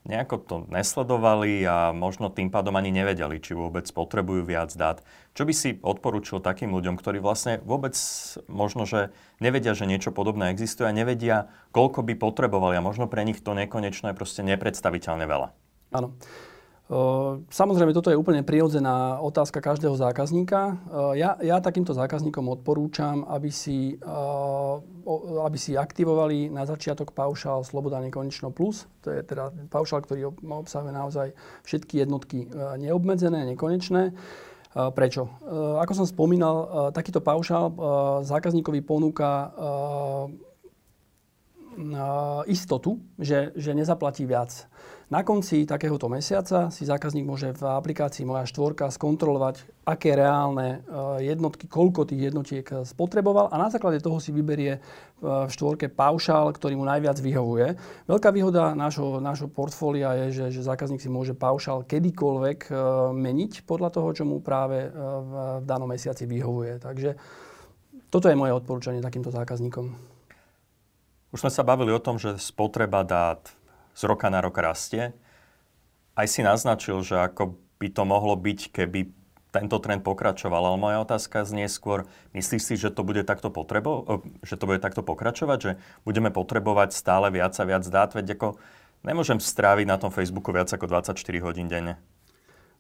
Nejako 0.05 0.35
to 0.37 0.55
nesledovali 0.69 1.65
a 1.65 1.89
možno 1.89 2.29
tým 2.29 2.53
pádom 2.53 2.77
ani 2.77 2.93
nevedeli, 2.93 3.41
či 3.41 3.57
vôbec 3.57 3.89
potrebujú 3.89 4.45
viac 4.45 4.69
dát. 4.77 5.01
Čo 5.33 5.49
by 5.49 5.53
si 5.53 5.81
odporúčil 5.81 6.45
takým 6.45 6.69
ľuďom, 6.77 6.93
ktorí 6.93 7.17
vlastne 7.17 7.57
vôbec 7.65 7.97
možno, 8.45 8.85
že 8.85 9.09
nevedia, 9.41 9.73
že 9.73 9.89
niečo 9.89 10.13
podobné 10.13 10.53
existuje 10.53 10.85
a 10.85 10.93
nevedia, 10.93 11.49
koľko 11.73 12.05
by 12.05 12.21
potrebovali 12.21 12.77
a 12.77 12.85
možno 12.85 13.09
pre 13.09 13.25
nich 13.25 13.41
to 13.41 13.57
nekonečno 13.57 14.13
je 14.13 14.19
proste 14.19 14.45
nepredstaviteľne 14.45 15.25
veľa. 15.25 15.47
Áno. 15.97 16.13
Samozrejme, 17.49 17.97
toto 17.97 18.13
je 18.13 18.19
úplne 18.19 18.45
prirodzená 18.45 19.17
otázka 19.17 19.57
každého 19.57 19.97
zákazníka. 19.97 20.77
Ja, 21.17 21.33
ja 21.41 21.57
takýmto 21.57 21.97
zákazníkom 21.97 22.45
odporúčam, 22.45 23.25
aby 23.25 23.49
si, 23.49 23.97
aby 25.41 25.57
si 25.57 25.73
aktivovali 25.73 26.53
na 26.53 26.61
začiatok 26.69 27.09
paušál 27.09 27.65
Sloboda 27.65 27.97
nekonečno 28.05 28.53
plus. 28.53 28.85
To 29.01 29.09
je 29.09 29.25
teda 29.25 29.49
paušál, 29.73 30.05
ktorý 30.05 30.29
obsahuje 30.45 30.93
naozaj 30.93 31.27
všetky 31.65 32.05
jednotky 32.05 32.53
neobmedzené, 32.77 33.49
nekonečné. 33.49 34.13
Prečo? 34.75 35.41
Ako 35.81 35.93
som 35.97 36.05
spomínal, 36.05 36.91
takýto 36.93 37.17
paušál 37.17 37.73
zákazníkovi 38.21 38.85
ponúka 38.85 39.49
istotu, 42.45 43.01
že, 43.17 43.57
že 43.57 43.73
nezaplatí 43.73 44.29
viac. 44.29 44.69
Na 45.05 45.21
konci 45.21 45.69
takéhoto 45.69 46.09
mesiaca 46.09 46.73
si 46.73 46.81
zákazník 46.81 47.29
môže 47.29 47.53
v 47.53 47.61
aplikácii 47.61 48.25
Moja 48.25 48.49
štvorka 48.49 48.89
skontrolovať, 48.89 49.61
aké 49.85 50.17
reálne 50.17 50.81
e, 50.81 51.29
jednotky, 51.29 51.69
koľko 51.69 52.09
tých 52.09 52.33
jednotiek 52.33 52.65
spotreboval 52.65 53.53
a 53.53 53.55
na 53.61 53.69
základe 53.69 54.01
toho 54.01 54.17
si 54.17 54.33
vyberie 54.33 54.73
e, 54.73 54.79
v 55.21 55.45
štvorke 55.53 55.93
paušál, 55.93 56.49
ktorý 56.49 56.73
mu 56.73 56.89
najviac 56.89 57.21
vyhovuje. 57.21 57.77
Veľká 58.09 58.33
výhoda 58.33 58.73
nášho, 58.73 59.21
nášho 59.21 59.45
portfólia 59.45 60.25
je, 60.25 60.41
že, 60.41 60.57
že 60.57 60.65
zákazník 60.65 60.97
si 60.97 61.13
môže 61.13 61.37
paušál 61.37 61.85
kedykoľvek 61.85 62.59
e, 62.65 62.71
meniť 63.13 63.69
podľa 63.69 63.93
toho, 63.93 64.09
čo 64.09 64.25
mu 64.25 64.41
práve 64.41 64.89
v 64.89 65.61
danom 65.69 65.85
mesiaci 65.85 66.25
vyhovuje. 66.25 66.81
Takže 66.81 67.13
toto 68.09 68.25
je 68.25 68.33
moje 68.33 68.57
odporúčanie 68.57 69.05
takýmto 69.05 69.29
zákazníkom. 69.29 69.85
Už 71.29 71.45
sme 71.45 71.53
sa 71.53 71.61
bavili 71.61 71.93
o 71.93 72.01
tom, 72.01 72.17
že 72.17 72.41
spotreba 72.41 73.05
dát 73.05 73.53
z 73.95 74.01
roka 74.03 74.27
na 74.27 74.43
rok 74.43 74.59
rastie. 74.59 75.15
Aj 76.13 76.27
si 76.27 76.43
naznačil, 76.43 76.99
že 77.01 77.15
ako 77.15 77.55
by 77.79 77.87
to 77.91 78.03
mohlo 78.03 78.35
byť, 78.35 78.59
keby 78.71 79.11
tento 79.55 79.79
trend 79.79 80.03
pokračoval. 80.03 80.67
Ale 80.67 80.77
moja 80.79 80.99
otázka 80.99 81.47
znie 81.47 81.71
skôr, 81.71 82.03
myslíš 82.35 82.61
si, 82.61 82.75
že 82.75 82.91
to 82.91 83.07
bude 83.07 83.23
takto, 83.23 83.47
potrebo, 83.47 84.19
že 84.43 84.59
to 84.59 84.67
bude 84.67 84.83
takto 84.83 84.99
pokračovať? 84.99 85.57
Že 85.63 85.71
budeme 86.03 86.27
potrebovať 86.27 86.91
stále 86.91 87.31
viac 87.31 87.55
a 87.55 87.63
viac 87.63 87.87
dát? 87.87 88.11
Veď 88.11 88.35
ako 88.35 88.59
nemôžem 89.07 89.39
stráviť 89.39 89.87
na 89.87 89.95
tom 89.95 90.11
Facebooku 90.11 90.51
viac 90.51 90.67
ako 90.67 90.91
24 90.91 91.15
hodín 91.39 91.71
denne. 91.71 91.95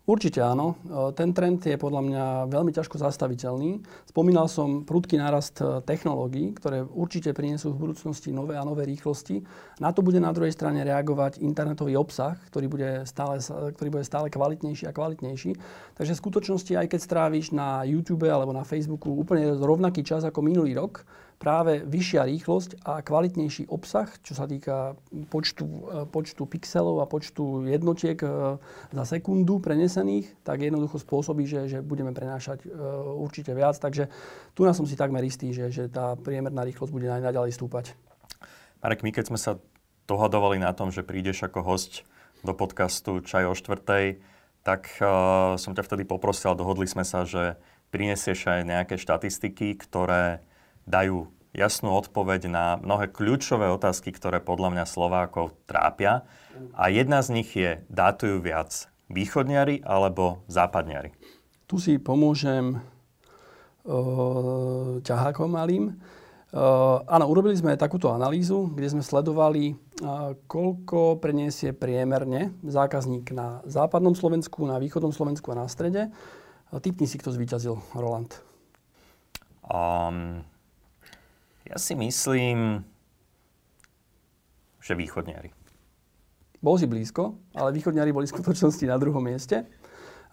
Určite 0.05 0.37
áno. 0.37 0.77
E, 0.85 1.17
ten 1.17 1.33
trend 1.33 1.65
je 1.65 1.81
podľa 1.81 2.01
mňa 2.05 2.23
veľmi 2.53 2.69
ťažko 2.69 3.01
zastaviteľný. 3.01 3.81
Spomínal 4.05 4.45
som 4.45 4.85
prudký 4.85 5.17
nárast 5.17 5.57
e, 5.57 5.81
technológií, 5.81 6.53
ktoré 6.53 6.85
určite 6.85 7.33
prinesú 7.33 7.73
v 7.73 7.89
budúcnosti 7.89 8.29
nové 8.29 8.53
a 8.53 8.61
nové 8.61 8.85
rýchlosti. 8.85 9.41
Na 9.81 9.89
to 9.89 10.05
bude 10.05 10.21
na 10.21 10.29
druhej 10.29 10.53
strane 10.53 10.85
reagovať 10.85 11.41
internetový 11.41 11.97
obsah, 11.97 12.37
ktorý 12.53 12.69
bude 12.69 12.89
stále, 13.09 13.41
ktorý 13.41 13.89
bude 13.89 14.05
stále 14.05 14.29
kvalitnejší 14.29 14.85
a 14.85 14.93
kvalitnejší. 14.93 15.57
Takže 15.97 16.13
v 16.13 16.21
skutočnosti, 16.21 16.73
aj 16.77 16.87
keď 16.93 16.99
stráviš 17.01 17.49
na 17.49 17.81
YouTube 17.81 18.29
alebo 18.29 18.53
na 18.53 18.61
Facebooku 18.61 19.09
úplne 19.09 19.57
rovnaký 19.57 20.05
čas 20.05 20.21
ako 20.21 20.45
minulý 20.45 20.77
rok, 20.77 21.01
práve 21.45 21.85
vyššia 21.85 22.25
rýchlosť 22.25 22.81
a 22.81 23.05
kvalitnejší 23.05 23.69
obsah, 23.69 24.09
čo 24.25 24.33
sa 24.33 24.49
týka 24.49 24.97
počtu, 25.29 25.65
e, 25.69 26.09
počtu 26.09 26.49
pixelov 26.49 27.05
a 27.05 27.05
počtu 27.05 27.69
jednotiek 27.69 28.17
e, 28.17 28.57
za 28.89 29.03
sekundu 29.05 29.61
prenesených, 29.61 30.41
tak 30.41 30.65
jednoducho 30.65 30.97
spôsobí, 30.97 31.45
že, 31.45 31.69
že 31.69 31.85
budeme 31.85 32.09
prenášať 32.17 32.65
určite 33.21 33.53
viac. 33.53 33.77
Takže 33.77 34.09
tu 34.57 34.65
nás 34.65 34.73
som 34.73 34.89
si 34.89 34.97
takmer 34.97 35.21
istý, 35.21 35.53
že, 35.53 35.69
že 35.69 35.85
tá 35.85 36.17
priemerná 36.17 36.65
rýchlosť 36.65 36.89
bude 36.89 37.05
aj 37.05 37.21
naďalej 37.21 37.53
stúpať. 37.53 37.93
Marek, 38.81 39.05
my 39.05 39.13
keď 39.13 39.29
sme 39.29 39.37
sa 39.37 39.61
dohadovali 40.09 40.57
na 40.57 40.73
tom, 40.73 40.89
že 40.89 41.05
prídeš 41.05 41.45
ako 41.45 41.61
host 41.61 42.05
do 42.45 42.53
podcastu 42.53 43.21
Čaj 43.21 43.45
o 43.49 43.53
štvrtej, 43.57 44.21
tak 44.65 44.97
uh, 44.97 45.57
som 45.61 45.77
ťa 45.77 45.85
vtedy 45.85 46.09
poprosil, 46.09 46.57
dohodli 46.57 46.89
sme 46.89 47.05
sa, 47.05 47.21
že 47.25 47.57
prinesieš 47.93 48.49
aj 48.49 48.61
nejaké 48.65 48.95
štatistiky, 48.97 49.77
ktoré 49.77 50.41
dajú 50.85 51.29
jasnú 51.55 51.95
odpoveď 51.95 52.51
na 52.51 52.75
mnohé 52.77 53.07
kľúčové 53.07 53.71
otázky, 53.71 54.11
ktoré 54.11 54.43
podľa 54.43 54.75
mňa 54.75 54.85
Slovákov 54.85 55.55
trápia. 55.63 56.27
A 56.75 56.91
jedna 56.91 57.23
z 57.23 57.31
nich 57.31 57.55
je, 57.55 57.79
dátujú 57.87 58.43
viac 58.43 58.91
východniari 59.07 59.79
alebo 59.87 60.43
západniari? 60.51 61.15
Tu 61.65 61.79
si 61.79 61.93
pomôžem 61.97 62.77
uh, 63.87 64.99
ťahákom 65.01 65.49
malým. 65.49 65.95
Uh, 66.55 67.03
áno, 67.11 67.27
urobili 67.27 67.55
sme 67.57 67.75
takúto 67.75 68.11
analýzu, 68.15 68.71
kde 68.71 68.95
sme 68.95 69.03
sledovali, 69.03 69.75
uh, 69.75 70.39
koľko 70.47 71.19
preniesie 71.19 71.75
priemerne 71.75 72.55
zákazník 72.63 73.35
na 73.35 73.59
západnom 73.67 74.15
Slovensku, 74.15 74.63
na 74.63 74.79
východnom 74.79 75.11
Slovensku 75.11 75.51
a 75.51 75.59
na 75.63 75.67
strede. 75.67 76.11
Typni 76.75 77.07
si, 77.07 77.15
kto 77.15 77.31
zvíťazil, 77.31 77.75
Roland. 77.95 78.35
Um, 79.63 80.43
ja 81.65 81.77
si 81.81 81.97
myslím, 81.97 82.85
že 84.81 84.93
východniari. 84.93 85.49
Bol 86.61 86.77
si 86.77 86.85
blízko, 86.85 87.37
ale 87.57 87.73
východniari 87.73 88.13
boli 88.13 88.29
v 88.29 88.33
skutočnosti 88.37 88.85
na 88.85 88.97
druhom 89.01 89.21
mieste. 89.21 89.65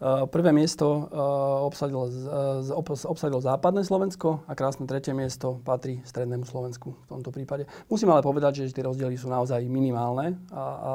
Uh, 0.02 0.26
prvé 0.26 0.50
miesto 0.50 1.06
uh, 1.06 1.62
obsadilo, 1.62 2.10
uh, 2.10 3.06
obsadilo 3.06 3.38
západné 3.38 3.86
Slovensko 3.86 4.42
a 4.50 4.52
krásne 4.58 4.82
tretie 4.82 5.14
miesto 5.14 5.62
patrí 5.62 6.02
strednému 6.02 6.42
Slovensku 6.42 6.98
v 6.98 7.06
tomto 7.06 7.30
prípade. 7.30 7.70
Musím 7.86 8.10
ale 8.10 8.18
povedať, 8.18 8.66
že 8.66 8.74
tie 8.74 8.82
rozdiely 8.82 9.14
sú 9.14 9.30
naozaj 9.30 9.62
minimálne 9.70 10.42
a, 10.50 10.58
a 10.58 10.92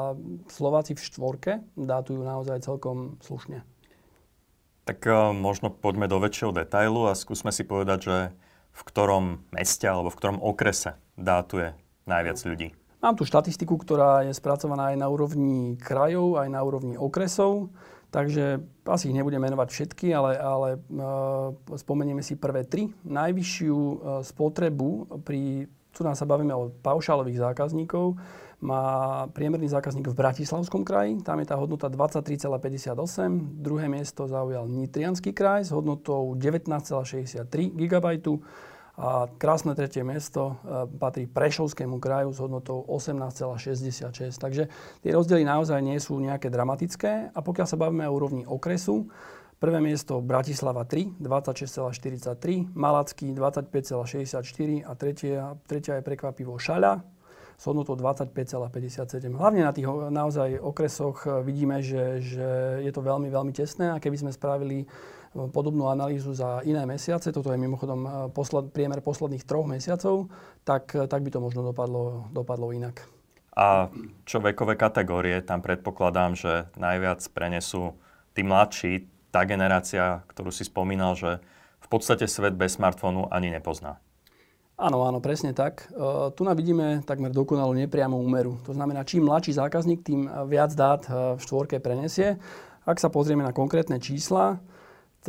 Slováci 0.52 0.92
v 0.92 1.00
štvorke 1.00 1.52
dátujú 1.72 2.20
naozaj 2.20 2.60
celkom 2.60 3.16
slušne. 3.24 3.64
Tak 4.84 5.08
možno 5.32 5.72
poďme 5.72 6.04
do 6.04 6.20
väčšieho 6.20 6.52
detailu 6.52 7.08
a 7.08 7.16
skúsme 7.16 7.48
si 7.48 7.64
povedať, 7.64 7.98
že 8.04 8.16
v 8.78 8.82
ktorom 8.86 9.24
meste 9.50 9.90
alebo 9.90 10.14
v 10.14 10.18
ktorom 10.22 10.38
okrese 10.38 10.94
dátuje 11.18 11.74
najviac 12.06 12.38
ľudí. 12.46 12.68
Mám 12.98 13.14
tu 13.18 13.26
štatistiku, 13.26 13.78
ktorá 13.78 14.26
je 14.26 14.34
spracovaná 14.34 14.94
aj 14.94 14.96
na 14.98 15.06
úrovni 15.06 15.78
krajov, 15.78 16.38
aj 16.38 16.48
na 16.50 16.60
úrovni 16.62 16.94
okresov. 16.98 17.70
Takže 18.08 18.64
asi 18.88 19.12
ich 19.12 19.16
nebudem 19.16 19.38
menovať 19.38 19.68
všetky, 19.68 20.16
ale, 20.16 20.40
ale 20.40 20.68
e, 20.74 21.76
spomenieme 21.76 22.24
si 22.24 22.40
prvé 22.40 22.64
tri. 22.64 22.88
Najvyššiu 23.04 23.76
e, 23.76 23.96
spotrebu 24.24 25.20
pri, 25.22 25.68
tu 25.92 26.00
nás 26.00 26.16
sa 26.16 26.24
bavíme 26.24 26.56
o 26.56 26.72
paušálových 26.80 27.52
zákazníkov, 27.52 28.16
má 28.58 29.28
priemerný 29.30 29.70
zákazník 29.70 30.10
v 30.10 30.18
Bratislavskom 30.18 30.82
kraji, 30.82 31.22
tam 31.22 31.38
je 31.38 31.46
tá 31.46 31.54
hodnota 31.54 31.86
23,58. 31.86 33.62
Druhé 33.62 33.86
miesto 33.86 34.26
zaujal 34.26 34.66
Nitrianský 34.66 35.30
kraj 35.30 35.68
s 35.68 35.70
hodnotou 35.70 36.34
19,63 36.34 37.46
GB. 37.70 38.06
A 38.98 39.30
krásne 39.38 39.78
tretie 39.78 40.02
miesto 40.02 40.58
e, 40.66 40.90
patrí 40.98 41.30
Prešovskému 41.30 42.02
kraju 42.02 42.34
s 42.34 42.42
hodnotou 42.42 42.82
18,66. 42.90 44.42
Takže 44.42 44.66
tie 45.06 45.10
rozdiely 45.14 45.46
naozaj 45.46 45.78
nie 45.78 46.02
sú 46.02 46.18
nejaké 46.18 46.50
dramatické. 46.50 47.30
A 47.30 47.38
pokiaľ 47.38 47.66
sa 47.70 47.78
bavíme 47.78 48.10
o 48.10 48.16
úrovni 48.18 48.42
okresu, 48.42 49.06
prvé 49.62 49.78
miesto 49.78 50.18
Bratislava 50.18 50.82
3, 50.82 51.14
26,43, 51.22 52.74
Malacký 52.74 53.30
25,64 53.30 54.82
a 54.82 54.92
tretia, 54.98 55.54
tretia 55.70 55.94
je 55.98 56.02
prekvapivo 56.02 56.58
Šaľa 56.58 56.98
s 57.54 57.62
hodnotou 57.70 57.94
25,57. 57.94 59.30
Hlavne 59.30 59.62
na 59.62 59.70
tých 59.70 59.86
naozaj 60.10 60.58
okresoch 60.58 61.22
e, 61.22 61.46
vidíme, 61.46 61.86
že, 61.86 62.18
že 62.18 62.82
je 62.82 62.90
to 62.90 62.98
veľmi, 62.98 63.30
veľmi 63.30 63.54
tesné 63.54 63.94
a 63.94 64.02
keby 64.02 64.26
sme 64.26 64.34
spravili 64.34 64.90
podobnú 65.32 65.88
analýzu 65.92 66.32
za 66.32 66.64
iné 66.64 66.84
mesiace, 66.88 67.32
toto 67.32 67.52
je 67.52 67.60
mimochodom 67.60 68.00
e, 68.04 68.10
posled, 68.32 68.72
priemer 68.72 69.04
posledných 69.04 69.44
troch 69.44 69.68
mesiacov, 69.68 70.32
tak, 70.64 70.92
tak 70.94 71.20
by 71.24 71.30
to 71.32 71.40
možno 71.40 71.60
dopadlo, 71.64 72.28
dopadlo 72.32 72.72
inak. 72.72 73.04
A 73.58 73.90
čo 74.22 74.38
vekové 74.38 74.78
kategórie? 74.78 75.42
Tam 75.42 75.58
predpokladám, 75.58 76.38
že 76.38 76.70
najviac 76.78 77.18
prenesú 77.34 77.98
tí 78.30 78.46
mladší, 78.46 79.10
tá 79.34 79.42
generácia, 79.42 80.22
ktorú 80.30 80.54
si 80.54 80.62
spomínal, 80.62 81.18
že 81.18 81.42
v 81.82 81.86
podstate 81.90 82.30
svet 82.30 82.54
bez 82.54 82.78
smartfónu 82.78 83.26
ani 83.34 83.50
nepozná. 83.50 83.98
Áno, 84.78 85.02
áno, 85.02 85.18
presne 85.18 85.50
tak. 85.50 85.90
Uh, 85.90 86.30
tu 86.30 86.46
vidíme 86.46 87.02
takmer 87.02 87.34
dokonalú 87.34 87.74
nepriamu 87.74 88.14
úmeru. 88.14 88.62
To 88.62 88.70
znamená, 88.70 89.02
čím 89.02 89.26
mladší 89.26 89.58
zákazník, 89.58 90.06
tým 90.06 90.30
viac 90.46 90.70
dát 90.78 91.02
v 91.10 91.42
štvorke 91.42 91.82
prenesie. 91.82 92.38
Ak 92.86 93.02
sa 93.02 93.10
pozrieme 93.10 93.42
na 93.42 93.50
konkrétne 93.50 93.98
čísla, 93.98 94.62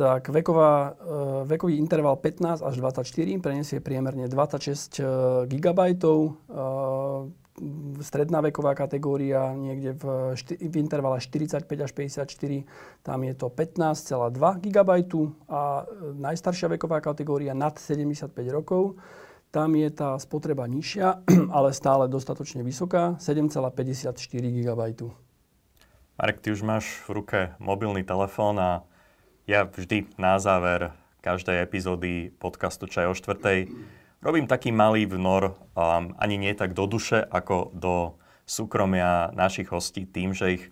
tak 0.00 0.32
veková, 0.32 0.96
uh, 0.96 1.44
vekový 1.44 1.76
interval 1.76 2.16
15 2.16 2.64
až 2.64 2.74
24 2.80 3.04
prenesie 3.44 3.84
priemerne 3.84 4.24
26 4.32 5.04
GB. 5.44 5.80
Stredná 8.00 8.40
veková 8.40 8.72
kategória 8.72 9.52
niekde 9.52 9.92
v, 9.92 10.32
v 10.48 10.74
intervale 10.80 11.20
45 11.20 11.68
až 11.68 11.92
54, 11.92 12.24
tam 13.04 13.20
je 13.20 13.34
to 13.36 13.52
15,2 13.52 14.64
GB 14.64 14.90
a 15.52 15.84
najstaršia 16.16 16.72
veková 16.72 17.04
kategória 17.04 17.52
nad 17.52 17.76
75 17.76 18.32
rokov 18.48 18.96
tam 19.50 19.74
je 19.74 19.90
tá 19.90 20.14
spotreba 20.16 20.62
nižšia, 20.70 21.26
ale 21.56 21.74
stále 21.74 22.06
dostatočne 22.06 22.62
vysoká, 22.62 23.18
7,54 23.18 24.14
GB. 24.38 24.82
Marek, 26.20 26.38
ty 26.40 26.54
už 26.54 26.62
máš 26.62 26.86
v 27.08 27.18
ruke 27.18 27.38
mobilný 27.58 28.06
telefón 28.06 28.62
a 28.62 28.86
ja 29.50 29.66
vždy 29.66 30.14
na 30.14 30.38
záver 30.38 30.94
každej 31.26 31.58
epizódy 31.58 32.30
podcastu 32.38 32.86
Čaj 32.86 33.10
o 33.10 33.18
štvrtej 33.18 33.66
robím 34.22 34.46
taký 34.46 34.70
malý 34.70 35.10
vnor, 35.10 35.58
um, 35.74 36.14
ani 36.22 36.38
nie 36.38 36.54
tak 36.54 36.70
do 36.70 36.86
duše, 36.86 37.18
ako 37.18 37.74
do 37.74 38.14
súkromia 38.46 39.34
našich 39.34 39.66
hostí 39.74 40.06
tým, 40.06 40.38
že 40.38 40.46
ich 40.54 40.64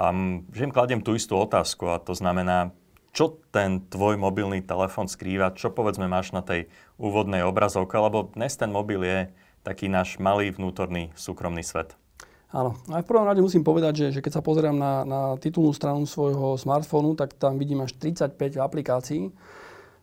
um, 0.00 0.48
že 0.48 0.64
im 0.64 0.72
kladiem 0.72 1.04
tú 1.04 1.12
istú 1.12 1.36
otázku 1.36 1.92
a 1.92 2.00
to 2.00 2.16
znamená, 2.16 2.72
čo 3.12 3.36
ten 3.52 3.84
tvoj 3.84 4.16
mobilný 4.16 4.64
telefón 4.64 5.04
skrýva, 5.04 5.52
čo 5.52 5.68
povedzme 5.68 6.08
máš 6.08 6.32
na 6.32 6.40
tej 6.40 6.72
úvodnej 6.96 7.44
obrazovke, 7.44 8.00
lebo 8.00 8.32
dnes 8.32 8.56
ten 8.56 8.72
mobil 8.72 9.04
je 9.04 9.28
taký 9.60 9.92
náš 9.92 10.16
malý 10.16 10.48
vnútorný 10.56 11.12
súkromný 11.20 11.60
svet. 11.60 12.00
Áno. 12.50 12.74
Aj 12.90 13.02
v 13.02 13.08
prvom 13.08 13.26
rade 13.26 13.38
musím 13.38 13.62
povedať, 13.62 13.92
že, 13.94 14.06
že 14.18 14.20
keď 14.20 14.38
sa 14.38 14.42
pozerám 14.42 14.74
na, 14.74 15.06
na 15.06 15.20
titulnú 15.38 15.70
stranu 15.70 16.02
svojho 16.02 16.58
smartfónu, 16.58 17.14
tak 17.14 17.38
tam 17.38 17.58
vidím 17.58 17.86
až 17.86 17.94
35 17.94 18.58
aplikácií 18.58 19.30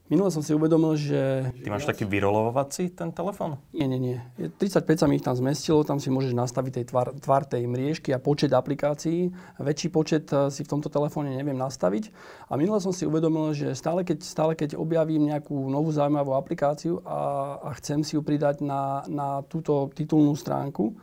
Minule 0.08 0.32
som 0.32 0.40
si 0.40 0.56
uvedomil, 0.56 0.96
že... 0.96 1.52
Ty 1.52 1.68
máš 1.68 1.84
taký 1.84 2.08
vyrolovací 2.08 2.96
ten 2.96 3.12
telefón? 3.12 3.60
Nie, 3.76 3.92
nie, 3.92 4.00
nie. 4.00 4.18
35 4.40 5.04
sa 5.04 5.04
mi 5.04 5.20
ich 5.20 5.26
tam 5.28 5.36
zmestilo, 5.36 5.84
tam 5.84 6.00
si 6.00 6.08
môžeš 6.08 6.32
nastaviť 6.32 6.80
tej 6.80 6.86
tvar, 6.88 7.08
tvar 7.20 7.44
tej 7.44 7.68
mriežky 7.68 8.16
a 8.16 8.24
počet 8.24 8.56
aplikácií. 8.56 9.28
Väčší 9.60 9.92
počet 9.92 10.32
eh, 10.32 10.48
si 10.48 10.64
v 10.64 10.72
tomto 10.72 10.88
telefóne 10.88 11.36
neviem 11.36 11.60
nastaviť. 11.60 12.16
A 12.48 12.56
minule 12.56 12.80
som 12.80 12.96
si 12.96 13.04
uvedomil, 13.04 13.52
že 13.52 13.76
stále 13.76 14.08
keď, 14.08 14.24
stále 14.24 14.56
keď 14.56 14.80
objavím 14.80 15.28
nejakú 15.28 15.68
novú 15.68 15.92
zaujímavú 15.92 16.40
aplikáciu 16.40 17.04
a, 17.04 17.60
a 17.68 17.70
chcem 17.76 18.00
si 18.00 18.16
ju 18.16 18.24
pridať 18.24 18.64
na, 18.64 19.04
na 19.12 19.44
túto 19.44 19.92
titulnú 19.92 20.40
stránku, 20.40 20.96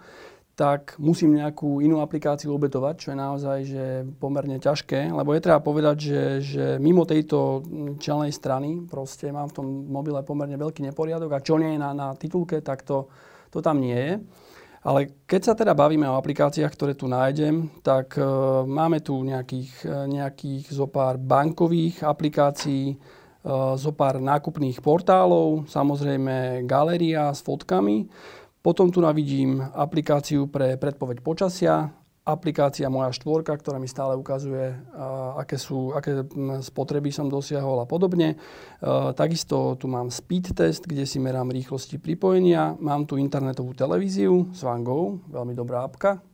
tak 0.55 0.95
musím 1.03 1.35
nejakú 1.35 1.83
inú 1.83 1.99
aplikáciu 1.99 2.55
obetovať, 2.55 2.95
čo 2.95 3.09
je 3.11 3.19
naozaj 3.19 3.59
že 3.67 3.85
pomerne 4.23 4.63
ťažké, 4.63 5.11
lebo 5.11 5.35
je 5.35 5.43
treba 5.43 5.59
povedať, 5.59 5.97
že, 5.99 6.23
že 6.41 6.65
mimo 6.79 7.03
tejto 7.03 7.67
čelnej 7.99 8.31
strany 8.31 8.87
proste 8.87 9.35
mám 9.35 9.51
v 9.51 9.57
tom 9.59 9.67
mobile 9.91 10.23
pomerne 10.23 10.55
veľký 10.55 10.87
neporiadok 10.87 11.31
a 11.35 11.45
čo 11.45 11.59
nie 11.59 11.75
je 11.75 11.83
na, 11.83 11.91
na 11.91 12.09
titulke, 12.15 12.63
tak 12.63 12.87
to, 12.87 13.11
to 13.51 13.59
tam 13.59 13.83
nie 13.83 13.99
je. 13.99 14.15
Ale 14.85 15.25
keď 15.25 15.41
sa 15.41 15.55
teda 15.57 15.73
bavíme 15.73 16.05
o 16.05 16.21
aplikáciách, 16.21 16.69
ktoré 16.69 16.93
tu 16.93 17.09
nájdem, 17.09 17.73
tak 17.81 18.21
e, 18.21 18.23
máme 18.69 19.01
tu 19.01 19.17
nejakých, 19.25 19.73
e, 19.81 19.97
nejakých 20.13 20.69
zo 20.69 20.85
bankových 21.17 22.05
aplikácií, 22.05 22.93
e, 22.93 22.97
zo 23.81 23.93
nákupných 23.97 24.85
portálov, 24.85 25.65
samozrejme 25.73 26.69
galéria 26.69 27.33
s 27.33 27.41
fotkami. 27.41 28.13
Potom 28.65 28.89
tu 28.89 29.05
navidím 29.05 29.61
aplikáciu 29.61 30.49
pre 30.49 30.81
predpoveď 30.81 31.21
počasia 31.21 31.93
aplikácia 32.25 32.89
moja 32.89 33.13
štvorka, 33.13 33.53
ktorá 33.53 33.77
mi 33.77 33.85
stále 33.85 34.17
ukazuje, 34.17 34.73
aké, 35.37 35.61
sú, 35.61 35.93
aké 35.93 36.25
spotreby 36.65 37.13
som 37.13 37.29
dosiahol 37.29 37.85
a 37.85 37.87
podobne. 37.87 38.41
Takisto 39.13 39.77
tu 39.77 39.93
mám 39.93 40.09
speed 40.09 40.57
test, 40.57 40.89
kde 40.89 41.05
si 41.05 41.21
merám 41.21 41.53
rýchlosti 41.53 42.01
pripojenia. 42.01 42.81
Mám 42.81 43.05
tu 43.05 43.21
internetovú 43.21 43.77
televíziu 43.77 44.49
s 44.57 44.65
Go, 44.65 45.21
veľmi 45.29 45.53
dobrá 45.53 45.85
apka, 45.85 46.25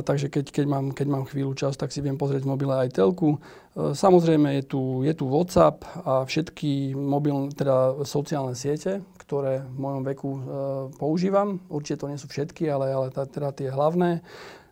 takže 0.00 0.32
keď, 0.32 0.48
keď, 0.48 0.64
mám, 0.64 0.96
keď 0.96 1.06
mám 1.12 1.28
chvíľu 1.28 1.52
čas, 1.52 1.76
tak 1.76 1.92
si 1.92 2.00
viem 2.00 2.16
pozrieť 2.16 2.48
v 2.48 2.56
mobile 2.56 2.72
aj 2.72 2.96
telku. 2.96 3.36
Samozrejme 3.76 4.48
je 4.58 4.64
tu, 4.64 5.04
je 5.04 5.12
tu 5.12 5.28
WhatsApp 5.28 5.84
a 6.08 6.24
všetky 6.24 6.96
mobil, 6.96 7.52
teda 7.52 8.00
sociálne 8.08 8.56
siete, 8.56 9.04
ktoré 9.26 9.66
v 9.66 9.78
mojom 9.82 10.02
veku 10.06 10.30
uh, 10.30 10.40
používam. 10.94 11.58
Určite 11.66 12.06
to 12.06 12.10
nie 12.10 12.18
sú 12.22 12.30
všetky, 12.30 12.70
ale, 12.70 12.94
ale 12.94 13.06
teda 13.10 13.50
tie 13.50 13.68
hlavné. 13.74 14.22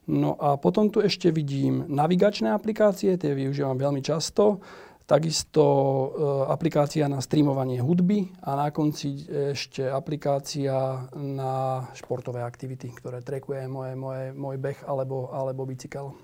No 0.07 0.37
a 0.37 0.61
potom 0.61 0.93
tu 0.93 1.01
ešte 1.01 1.33
vidím 1.33 1.89
navigačné 1.89 2.53
aplikácie, 2.53 3.17
tie 3.17 3.33
využívam 3.33 3.75
veľmi 3.75 4.05
často. 4.05 4.61
Takisto 5.05 5.65
e, 5.65 6.09
aplikácia 6.49 7.05
na 7.13 7.21
streamovanie 7.21 7.77
hudby 7.77 8.33
a 8.41 8.57
na 8.57 8.73
konci 8.73 9.21
ešte 9.29 9.85
aplikácia 9.85 11.09
na 11.13 11.85
športové 11.93 12.41
aktivity, 12.41 12.89
ktoré 12.89 13.21
trekuje 13.21 13.69
moje, 13.69 13.93
moje, 14.01 14.33
môj 14.33 14.57
beh 14.57 14.81
alebo, 14.89 15.29
alebo 15.29 15.69
bicykel. 15.69 16.17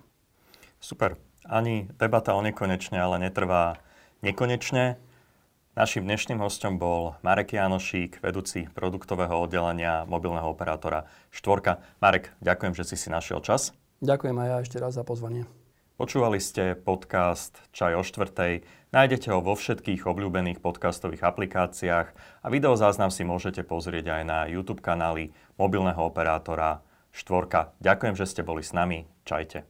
Super. 0.80 1.20
Ani 1.44 1.92
debata 2.00 2.32
o 2.32 2.40
nekonečne, 2.40 2.96
ale 2.96 3.20
netrvá 3.20 3.76
nekonečne. 4.24 4.96
Našim 5.80 6.04
dnešným 6.04 6.44
hostom 6.44 6.76
bol 6.76 7.16
Marek 7.24 7.56
Janošík, 7.56 8.20
vedúci 8.20 8.68
produktového 8.68 9.32
oddelenia 9.32 10.04
mobilného 10.04 10.44
operátora 10.52 11.08
Štvorka. 11.32 11.80
Marek, 12.04 12.36
ďakujem, 12.44 12.76
že 12.76 12.84
si 12.84 13.00
si 13.00 13.08
našiel 13.08 13.40
čas. 13.40 13.72
Ďakujem 14.04 14.36
aj 14.44 14.48
ja 14.52 14.56
ešte 14.60 14.76
raz 14.76 14.92
za 14.92 15.08
pozvanie. 15.08 15.48
Počúvali 15.96 16.36
ste 16.36 16.76
podcast 16.76 17.56
Čaj 17.72 17.96
o 17.96 18.04
štvrtej. 18.04 18.60
Nájdete 18.92 19.32
ho 19.32 19.40
vo 19.40 19.56
všetkých 19.56 20.04
obľúbených 20.04 20.60
podcastových 20.60 21.24
aplikáciách 21.24 22.08
a 22.44 22.46
videozáznam 22.52 23.08
si 23.08 23.24
môžete 23.24 23.64
pozrieť 23.64 24.20
aj 24.20 24.22
na 24.28 24.38
YouTube 24.52 24.84
kanály 24.84 25.32
mobilného 25.56 26.04
operátora 26.04 26.84
Štvorka. 27.08 27.72
Ďakujem, 27.80 28.20
že 28.20 28.28
ste 28.28 28.44
boli 28.44 28.60
s 28.60 28.76
nami. 28.76 29.08
Čajte. 29.24 29.64